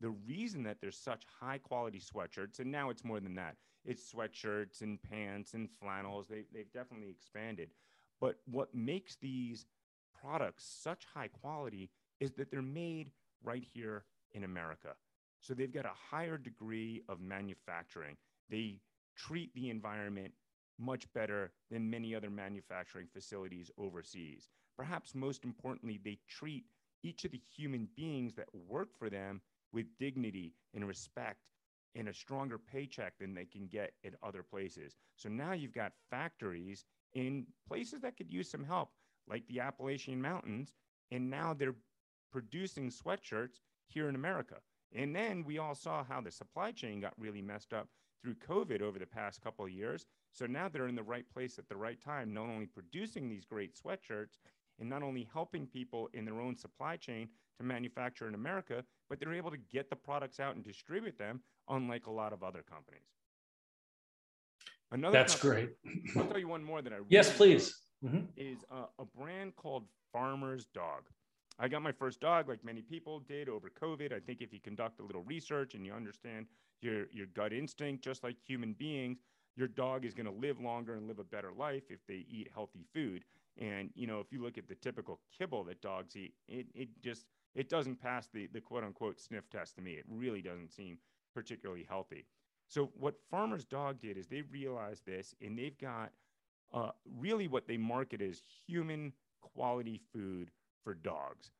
the 0.00 0.10
reason 0.10 0.62
that 0.64 0.78
there's 0.80 0.98
such 0.98 1.24
high 1.40 1.58
quality 1.58 2.00
sweatshirts, 2.00 2.58
and 2.58 2.70
now 2.70 2.90
it's 2.90 3.04
more 3.04 3.20
than 3.20 3.34
that, 3.36 3.56
it's 3.84 4.12
sweatshirts 4.12 4.82
and 4.82 5.02
pants 5.02 5.54
and 5.54 5.68
flannels. 5.80 6.26
They, 6.28 6.44
they've 6.52 6.72
definitely 6.72 7.08
expanded. 7.10 7.70
But 8.20 8.36
what 8.44 8.74
makes 8.74 9.16
these 9.16 9.66
products 10.20 10.64
such 10.82 11.06
high 11.14 11.28
quality 11.28 11.90
is 12.18 12.32
that 12.32 12.50
they're 12.50 12.60
made 12.60 13.10
right 13.42 13.64
here 13.72 14.04
in 14.32 14.44
America. 14.44 14.94
So 15.40 15.54
they've 15.54 15.72
got 15.72 15.86
a 15.86 15.92
higher 16.10 16.38
degree 16.38 17.02
of 17.08 17.20
manufacturing. 17.20 18.16
They 18.50 18.80
treat 19.16 19.52
the 19.54 19.70
environment 19.70 20.32
much 20.78 21.12
better 21.12 21.52
than 21.70 21.90
many 21.90 22.14
other 22.14 22.30
manufacturing 22.30 23.06
facilities 23.12 23.70
overseas. 23.78 24.48
Perhaps 24.76 25.14
most 25.14 25.44
importantly, 25.44 26.00
they 26.02 26.18
treat 26.28 26.64
each 27.02 27.24
of 27.24 27.32
the 27.32 27.40
human 27.54 27.88
beings 27.96 28.34
that 28.34 28.46
work 28.54 28.88
for 28.98 29.10
them 29.10 29.40
with 29.72 29.86
dignity 29.98 30.54
and 30.74 30.86
respect 30.86 31.38
and 31.94 32.08
a 32.08 32.14
stronger 32.14 32.58
paycheck 32.58 33.18
than 33.18 33.34
they 33.34 33.44
can 33.44 33.66
get 33.66 33.92
at 34.04 34.14
other 34.22 34.42
places. 34.42 34.96
So 35.16 35.28
now 35.28 35.52
you've 35.52 35.74
got 35.74 35.92
factories 36.10 36.84
in 37.14 37.46
places 37.66 38.00
that 38.02 38.16
could 38.16 38.32
use 38.32 38.50
some 38.50 38.64
help, 38.64 38.90
like 39.28 39.46
the 39.48 39.60
Appalachian 39.60 40.20
Mountains, 40.20 40.72
and 41.10 41.28
now 41.28 41.52
they're 41.52 41.74
producing 42.30 42.90
sweatshirts 42.90 43.60
here 43.88 44.08
in 44.08 44.14
America. 44.14 44.56
And 44.94 45.14
then 45.14 45.44
we 45.44 45.58
all 45.58 45.74
saw 45.74 46.02
how 46.02 46.20
the 46.20 46.30
supply 46.30 46.72
chain 46.72 47.00
got 47.00 47.12
really 47.18 47.42
messed 47.42 47.72
up 47.72 47.88
through 48.22 48.34
COVID 48.34 48.82
over 48.82 48.98
the 48.98 49.06
past 49.06 49.40
couple 49.40 49.64
of 49.64 49.70
years. 49.70 50.06
So 50.32 50.46
now 50.46 50.68
they're 50.68 50.88
in 50.88 50.94
the 50.94 51.02
right 51.02 51.24
place 51.32 51.58
at 51.58 51.68
the 51.68 51.76
right 51.76 52.00
time, 52.00 52.34
not 52.34 52.48
only 52.48 52.66
producing 52.66 53.28
these 53.28 53.44
great 53.44 53.74
sweatshirts 53.74 54.38
and 54.78 54.88
not 54.88 55.02
only 55.02 55.28
helping 55.32 55.66
people 55.66 56.08
in 56.12 56.24
their 56.24 56.40
own 56.40 56.56
supply 56.56 56.96
chain 56.96 57.28
to 57.58 57.64
manufacture 57.64 58.28
in 58.28 58.34
America, 58.34 58.84
but 59.08 59.20
they're 59.20 59.34
able 59.34 59.50
to 59.50 59.58
get 59.70 59.90
the 59.90 59.96
products 59.96 60.40
out 60.40 60.54
and 60.54 60.64
distribute 60.64 61.18
them, 61.18 61.40
unlike 61.68 62.06
a 62.06 62.10
lot 62.10 62.32
of 62.32 62.42
other 62.42 62.62
companies. 62.62 63.02
Another 64.92 65.12
That's 65.12 65.34
company, 65.34 65.68
great. 65.84 66.16
I'll 66.16 66.26
tell 66.26 66.38
you 66.38 66.48
one 66.48 66.64
more 66.64 66.82
that 66.82 66.92
I 66.92 66.96
really 66.96 67.08
yes, 67.10 67.36
please. 67.36 67.76
Mm-hmm. 68.04 68.24
Is 68.36 68.64
a 68.70 69.04
brand 69.16 69.54
called 69.56 69.84
Farmer's 70.12 70.66
Dog. 70.74 71.02
I 71.60 71.68
got 71.68 71.82
my 71.82 71.92
first 71.92 72.20
dog, 72.20 72.48
like 72.48 72.64
many 72.64 72.80
people 72.80 73.20
did 73.20 73.48
over 73.48 73.70
COVID. 73.70 74.14
I 74.14 74.18
think 74.18 74.40
if 74.40 74.52
you 74.52 74.60
conduct 74.60 74.98
a 74.98 75.04
little 75.04 75.22
research 75.22 75.74
and 75.74 75.84
you 75.84 75.92
understand 75.92 76.46
your 76.80 77.06
your 77.12 77.26
gut 77.26 77.52
instinct, 77.52 78.02
just 78.02 78.24
like 78.24 78.36
human 78.42 78.72
beings, 78.72 79.18
your 79.56 79.68
dog 79.68 80.06
is 80.06 80.14
going 80.14 80.26
to 80.26 80.32
live 80.32 80.58
longer 80.58 80.94
and 80.94 81.06
live 81.06 81.18
a 81.18 81.24
better 81.24 81.52
life 81.52 81.84
if 81.90 82.00
they 82.08 82.24
eat 82.30 82.48
healthy 82.54 82.86
food. 82.94 83.24
And 83.58 83.90
you 83.94 84.06
know, 84.06 84.20
if 84.20 84.32
you 84.32 84.42
look 84.42 84.56
at 84.56 84.68
the 84.68 84.74
typical 84.74 85.20
kibble 85.36 85.64
that 85.64 85.82
dogs 85.82 86.16
eat, 86.16 86.32
it 86.48 86.66
it 86.74 86.88
just 87.02 87.26
it 87.54 87.68
doesn't 87.68 88.00
pass 88.00 88.26
the 88.32 88.48
the 88.54 88.60
quote 88.60 88.82
unquote 88.84 89.20
sniff 89.20 89.50
test 89.50 89.76
to 89.76 89.82
me. 89.82 89.92
It 89.92 90.06
really 90.08 90.40
doesn't 90.40 90.72
seem 90.72 90.96
particularly 91.34 91.84
healthy. 91.86 92.24
So 92.68 92.90
what 92.98 93.16
Farmer's 93.30 93.64
Dog 93.64 94.00
did 94.00 94.16
is 94.16 94.28
they 94.28 94.42
realized 94.42 95.04
this, 95.04 95.34
and 95.42 95.58
they've 95.58 95.76
got 95.76 96.12
uh, 96.72 96.92
really 97.18 97.48
what 97.48 97.66
they 97.66 97.76
market 97.76 98.22
as 98.22 98.42
human 98.66 99.12
quality 99.42 100.00
food 100.12 100.50
for 100.82 100.94
dogs. 100.94 101.50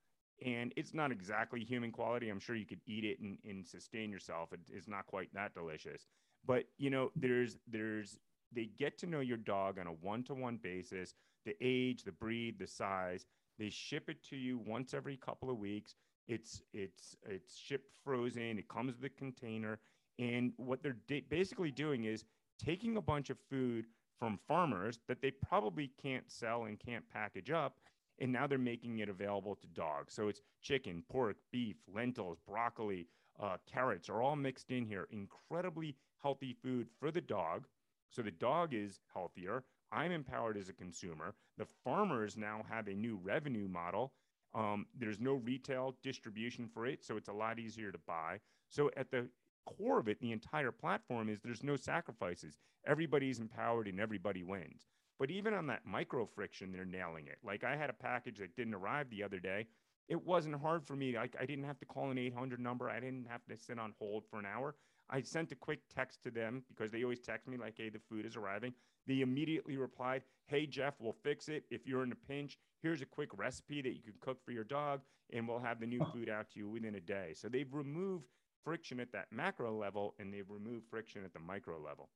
And 0.44 0.72
it's 0.76 0.94
not 0.94 1.12
exactly 1.12 1.62
human 1.64 1.92
quality. 1.92 2.30
I'm 2.30 2.40
sure 2.40 2.56
you 2.56 2.64
could 2.64 2.80
eat 2.86 3.04
it 3.04 3.20
and, 3.20 3.36
and 3.44 3.66
sustain 3.66 4.10
yourself. 4.10 4.52
It, 4.52 4.60
it's 4.72 4.88
not 4.88 5.06
quite 5.06 5.32
that 5.34 5.54
delicious. 5.54 6.06
But 6.46 6.64
you 6.78 6.90
know, 6.90 7.10
there's 7.14 7.58
there's 7.70 8.18
they 8.52 8.70
get 8.78 8.98
to 8.98 9.06
know 9.06 9.20
your 9.20 9.36
dog 9.36 9.78
on 9.78 9.86
a 9.86 9.92
one-to-one 9.92 10.58
basis, 10.62 11.14
the 11.44 11.54
age, 11.60 12.04
the 12.04 12.12
breed, 12.12 12.58
the 12.58 12.66
size. 12.66 13.26
They 13.58 13.68
ship 13.68 14.08
it 14.08 14.22
to 14.30 14.36
you 14.36 14.58
once 14.58 14.94
every 14.94 15.16
couple 15.16 15.50
of 15.50 15.58
weeks. 15.58 15.94
It's 16.26 16.62
it's 16.72 17.16
it's 17.28 17.56
shipped 17.56 17.92
frozen. 18.02 18.58
It 18.58 18.68
comes 18.68 18.96
with 18.96 19.04
a 19.04 19.14
container. 19.14 19.78
And 20.18 20.52
what 20.56 20.82
they're 20.82 20.96
basically 21.28 21.70
doing 21.70 22.04
is 22.04 22.24
taking 22.62 22.96
a 22.96 23.02
bunch 23.02 23.30
of 23.30 23.38
food 23.50 23.86
from 24.18 24.38
farmers 24.46 24.98
that 25.08 25.22
they 25.22 25.30
probably 25.30 25.90
can't 26.02 26.30
sell 26.30 26.64
and 26.64 26.78
can't 26.78 27.04
package 27.10 27.50
up 27.50 27.76
and 28.20 28.32
now 28.32 28.46
they're 28.46 28.58
making 28.58 28.98
it 28.98 29.08
available 29.08 29.56
to 29.56 29.66
dogs. 29.68 30.14
So 30.14 30.28
it's 30.28 30.42
chicken, 30.62 31.02
pork, 31.10 31.36
beef, 31.50 31.76
lentils, 31.92 32.38
broccoli, 32.46 33.06
uh, 33.40 33.56
carrots 33.70 34.08
are 34.08 34.20
all 34.20 34.36
mixed 34.36 34.70
in 34.70 34.84
here. 34.84 35.08
Incredibly 35.10 35.96
healthy 36.22 36.54
food 36.62 36.88
for 36.98 37.10
the 37.10 37.20
dog. 37.20 37.66
So 38.10 38.22
the 38.22 38.30
dog 38.30 38.74
is 38.74 39.00
healthier. 39.12 39.64
I'm 39.92 40.12
empowered 40.12 40.56
as 40.56 40.68
a 40.68 40.74
consumer. 40.74 41.34
The 41.56 41.66
farmers 41.84 42.36
now 42.36 42.64
have 42.68 42.88
a 42.88 42.94
new 42.94 43.18
revenue 43.22 43.68
model. 43.68 44.12
Um, 44.54 44.86
there's 44.98 45.20
no 45.20 45.34
retail 45.34 45.96
distribution 46.02 46.68
for 46.72 46.86
it, 46.86 47.04
so 47.04 47.16
it's 47.16 47.28
a 47.28 47.32
lot 47.32 47.58
easier 47.58 47.92
to 47.92 47.98
buy. 48.06 48.40
So 48.68 48.90
at 48.96 49.10
the 49.10 49.28
core 49.66 49.98
of 49.98 50.08
it, 50.08 50.20
the 50.20 50.32
entire 50.32 50.72
platform 50.72 51.28
is 51.28 51.40
there's 51.40 51.62
no 51.62 51.76
sacrifices. 51.76 52.58
Everybody's 52.86 53.40
empowered 53.40 53.88
and 53.88 54.00
everybody 54.00 54.42
wins. 54.42 54.86
But 55.20 55.30
even 55.30 55.52
on 55.52 55.66
that 55.66 55.84
micro 55.84 56.24
friction, 56.24 56.72
they're 56.72 56.86
nailing 56.86 57.26
it. 57.26 57.36
Like 57.44 57.62
I 57.62 57.76
had 57.76 57.90
a 57.90 57.92
package 57.92 58.38
that 58.38 58.56
didn't 58.56 58.74
arrive 58.74 59.10
the 59.10 59.22
other 59.22 59.38
day. 59.38 59.66
It 60.08 60.24
wasn't 60.24 60.58
hard 60.58 60.86
for 60.86 60.96
me. 60.96 61.14
I, 61.14 61.28
I 61.38 61.44
didn't 61.44 61.64
have 61.64 61.78
to 61.80 61.84
call 61.84 62.10
an 62.10 62.16
800 62.16 62.58
number. 62.58 62.88
I 62.88 63.00
didn't 63.00 63.26
have 63.28 63.44
to 63.50 63.56
sit 63.56 63.78
on 63.78 63.92
hold 63.98 64.24
for 64.30 64.38
an 64.38 64.46
hour. 64.46 64.76
I 65.10 65.20
sent 65.20 65.52
a 65.52 65.56
quick 65.56 65.80
text 65.94 66.22
to 66.22 66.30
them 66.30 66.64
because 66.68 66.90
they 66.90 67.02
always 67.02 67.20
text 67.20 67.48
me 67.48 67.58
like, 67.58 67.74
hey, 67.76 67.90
the 67.90 68.00
food 68.08 68.24
is 68.24 68.34
arriving. 68.34 68.72
They 69.06 69.20
immediately 69.20 69.76
replied, 69.76 70.22
hey, 70.46 70.64
Jeff, 70.64 70.94
we'll 70.98 71.16
fix 71.22 71.48
it. 71.48 71.64
If 71.70 71.86
you're 71.86 72.02
in 72.02 72.12
a 72.12 72.26
pinch, 72.32 72.58
here's 72.82 73.02
a 73.02 73.06
quick 73.06 73.28
recipe 73.36 73.82
that 73.82 73.94
you 73.94 74.00
can 74.02 74.14
cook 74.20 74.42
for 74.42 74.52
your 74.52 74.64
dog, 74.64 75.02
and 75.34 75.46
we'll 75.46 75.58
have 75.58 75.80
the 75.80 75.86
new 75.86 76.04
food 76.14 76.30
out 76.30 76.48
to 76.52 76.58
you 76.58 76.68
within 76.68 76.94
a 76.94 77.00
day. 77.00 77.34
So 77.34 77.48
they've 77.48 77.72
removed 77.72 78.24
friction 78.64 79.00
at 79.00 79.12
that 79.12 79.26
macro 79.30 79.76
level 79.76 80.14
and 80.18 80.32
they've 80.32 80.50
removed 80.50 80.84
friction 80.90 81.24
at 81.24 81.32
the 81.32 81.40
micro 81.40 81.78
level 81.78 82.08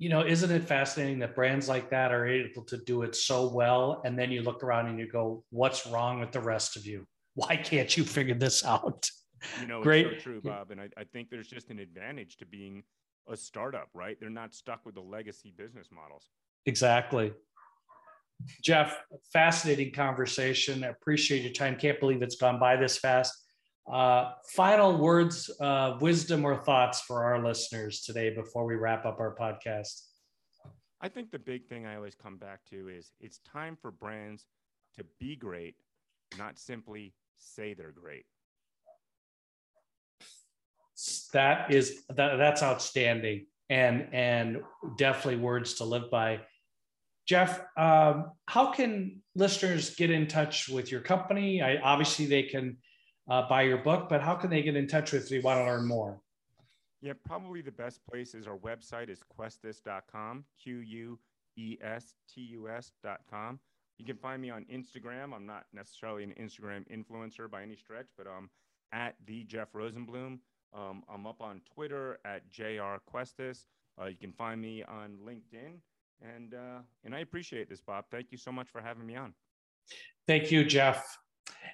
you 0.00 0.08
know, 0.08 0.24
isn't 0.24 0.50
it 0.50 0.64
fascinating 0.64 1.18
that 1.18 1.34
brands 1.34 1.68
like 1.68 1.90
that 1.90 2.10
are 2.10 2.26
able 2.26 2.64
to 2.64 2.78
do 2.78 3.02
it 3.02 3.14
so 3.14 3.52
well? 3.52 4.00
And 4.06 4.18
then 4.18 4.32
you 4.32 4.40
look 4.40 4.64
around 4.64 4.86
and 4.86 4.98
you 4.98 5.06
go, 5.06 5.44
what's 5.50 5.86
wrong 5.86 6.20
with 6.20 6.32
the 6.32 6.40
rest 6.40 6.74
of 6.76 6.86
you? 6.86 7.06
Why 7.34 7.54
can't 7.54 7.94
you 7.94 8.04
figure 8.04 8.34
this 8.34 8.64
out? 8.64 9.10
You 9.60 9.66
know, 9.66 9.82
Great. 9.82 10.06
it's 10.06 10.24
so 10.24 10.30
true, 10.30 10.40
Bob. 10.40 10.70
And 10.70 10.80
I, 10.80 10.88
I 10.96 11.04
think 11.04 11.28
there's 11.28 11.48
just 11.48 11.68
an 11.68 11.78
advantage 11.78 12.38
to 12.38 12.46
being 12.46 12.82
a 13.28 13.36
startup, 13.36 13.90
right? 13.92 14.16
They're 14.18 14.30
not 14.30 14.54
stuck 14.54 14.86
with 14.86 14.94
the 14.94 15.02
legacy 15.02 15.52
business 15.54 15.88
models. 15.92 16.30
Exactly. 16.64 17.34
Jeff, 18.62 19.02
fascinating 19.34 19.92
conversation. 19.92 20.82
I 20.82 20.88
appreciate 20.88 21.42
your 21.42 21.52
time. 21.52 21.76
Can't 21.76 22.00
believe 22.00 22.22
it's 22.22 22.36
gone 22.36 22.58
by 22.58 22.76
this 22.76 22.96
fast. 22.96 23.34
Uh, 23.90 24.32
final 24.54 24.98
words 24.98 25.48
of 25.60 26.00
wisdom 26.00 26.44
or 26.44 26.56
thoughts 26.56 27.00
for 27.00 27.24
our 27.24 27.44
listeners 27.44 28.02
today 28.02 28.34
before 28.34 28.64
we 28.64 28.74
wrap 28.74 29.04
up 29.04 29.18
our 29.18 29.34
podcast? 29.34 30.02
I 31.00 31.08
think 31.08 31.30
the 31.30 31.38
big 31.38 31.66
thing 31.66 31.86
I 31.86 31.96
always 31.96 32.14
come 32.14 32.36
back 32.36 32.60
to 32.70 32.88
is 32.88 33.12
it's 33.20 33.38
time 33.38 33.76
for 33.80 33.90
brands 33.90 34.46
to 34.96 35.04
be 35.18 35.34
great, 35.34 35.74
not 36.38 36.58
simply 36.58 37.14
say 37.38 37.74
they're 37.74 37.92
great. 37.92 38.26
That 41.32 41.72
is 41.72 42.02
that, 42.10 42.36
that's 42.36 42.62
outstanding 42.62 43.46
and 43.70 44.08
and 44.12 44.62
definitely 44.98 45.40
words 45.40 45.74
to 45.74 45.84
live 45.84 46.10
by. 46.10 46.40
Jeff, 47.26 47.60
um, 47.76 48.32
how 48.46 48.72
can 48.72 49.22
listeners 49.34 49.94
get 49.94 50.10
in 50.10 50.26
touch 50.26 50.68
with 50.68 50.90
your 50.90 51.00
company? 51.00 51.62
I, 51.62 51.78
obviously, 51.78 52.26
they 52.26 52.42
can 52.42 52.78
uh, 53.30 53.48
buy 53.48 53.62
your 53.62 53.78
book, 53.78 54.08
but 54.08 54.20
how 54.20 54.34
can 54.34 54.50
they 54.50 54.60
get 54.60 54.76
in 54.76 54.86
touch 54.86 55.12
with 55.12 55.30
you 55.30 55.40
want 55.40 55.60
to 55.60 55.64
learn 55.64 55.86
more? 55.86 56.20
Yeah, 57.00 57.14
probably 57.24 57.62
the 57.62 57.70
best 57.70 58.00
place 58.04 58.34
is 58.34 58.46
our 58.46 58.58
website 58.58 59.08
is 59.08 59.22
questus.com, 59.22 60.44
Q 60.62 60.78
U 60.80 61.18
E 61.56 61.78
S 61.80 62.14
T 62.32 62.42
U 62.42 62.68
S.com. 62.68 63.58
You 63.98 64.04
can 64.04 64.16
find 64.16 64.42
me 64.42 64.50
on 64.50 64.66
Instagram. 64.72 65.34
I'm 65.34 65.46
not 65.46 65.66
necessarily 65.72 66.24
an 66.24 66.34
Instagram 66.40 66.84
influencer 66.90 67.50
by 67.50 67.62
any 67.62 67.76
stretch, 67.76 68.08
but 68.18 68.26
I'm 68.26 68.50
at 68.92 69.14
the 69.26 69.44
Jeff 69.44 69.72
Rosenblum. 69.72 70.38
Um, 70.72 71.02
I'm 71.12 71.26
up 71.26 71.40
on 71.40 71.60
Twitter 71.74 72.18
at 72.24 72.50
JR 72.50 72.96
Questus. 73.06 73.66
Uh, 74.00 74.06
you 74.06 74.16
can 74.16 74.32
find 74.32 74.60
me 74.60 74.82
on 74.84 75.18
LinkedIn. 75.24 75.80
And, 76.22 76.54
uh, 76.54 76.80
and 77.04 77.14
I 77.14 77.20
appreciate 77.20 77.68
this, 77.68 77.80
Bob. 77.80 78.04
Thank 78.10 78.28
you 78.30 78.38
so 78.38 78.52
much 78.52 78.68
for 78.68 78.80
having 78.80 79.06
me 79.06 79.16
on. 79.16 79.34
Thank 80.26 80.50
you, 80.50 80.64
Jeff. 80.64 81.18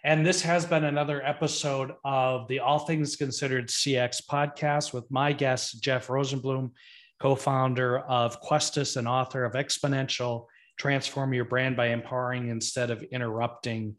And 0.07 0.25
this 0.25 0.41
has 0.43 0.65
been 0.65 0.85
another 0.85 1.21
episode 1.27 1.91
of 2.05 2.47
the 2.47 2.61
All 2.61 2.79
Things 2.79 3.17
Considered 3.17 3.67
CX 3.67 4.23
podcast 4.25 4.93
with 4.93 5.11
my 5.11 5.33
guest, 5.33 5.83
Jeff 5.83 6.07
Rosenblum, 6.07 6.71
co 7.19 7.35
founder 7.35 7.99
of 7.99 8.39
Questus 8.39 8.95
and 8.95 9.09
author 9.09 9.45
of 9.45 9.55
Exponential 9.55 10.47
Transform 10.79 11.35
Your 11.35 11.45
Brand 11.45 11.77
by 11.77 11.89
Empowering 11.89 12.51
Instead 12.51 12.93
of 12.93 13.03
Interrupting. 13.03 13.97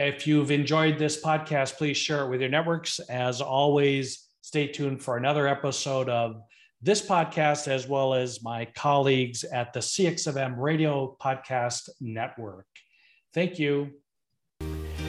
If 0.00 0.26
you've 0.26 0.50
enjoyed 0.50 0.98
this 0.98 1.22
podcast, 1.22 1.76
please 1.76 1.96
share 1.96 2.24
it 2.24 2.30
with 2.30 2.40
your 2.40 2.50
networks. 2.50 2.98
As 2.98 3.40
always, 3.40 4.26
stay 4.40 4.66
tuned 4.66 5.00
for 5.00 5.16
another 5.16 5.46
episode 5.46 6.08
of 6.08 6.42
this 6.82 7.06
podcast, 7.06 7.68
as 7.68 7.86
well 7.86 8.14
as 8.14 8.42
my 8.42 8.64
colleagues 8.74 9.44
at 9.44 9.72
the 9.72 9.78
CXFM 9.78 10.56
Radio 10.58 11.16
Podcast 11.22 11.88
Network. 12.00 12.66
Thank 13.32 13.60
you. 13.60 13.92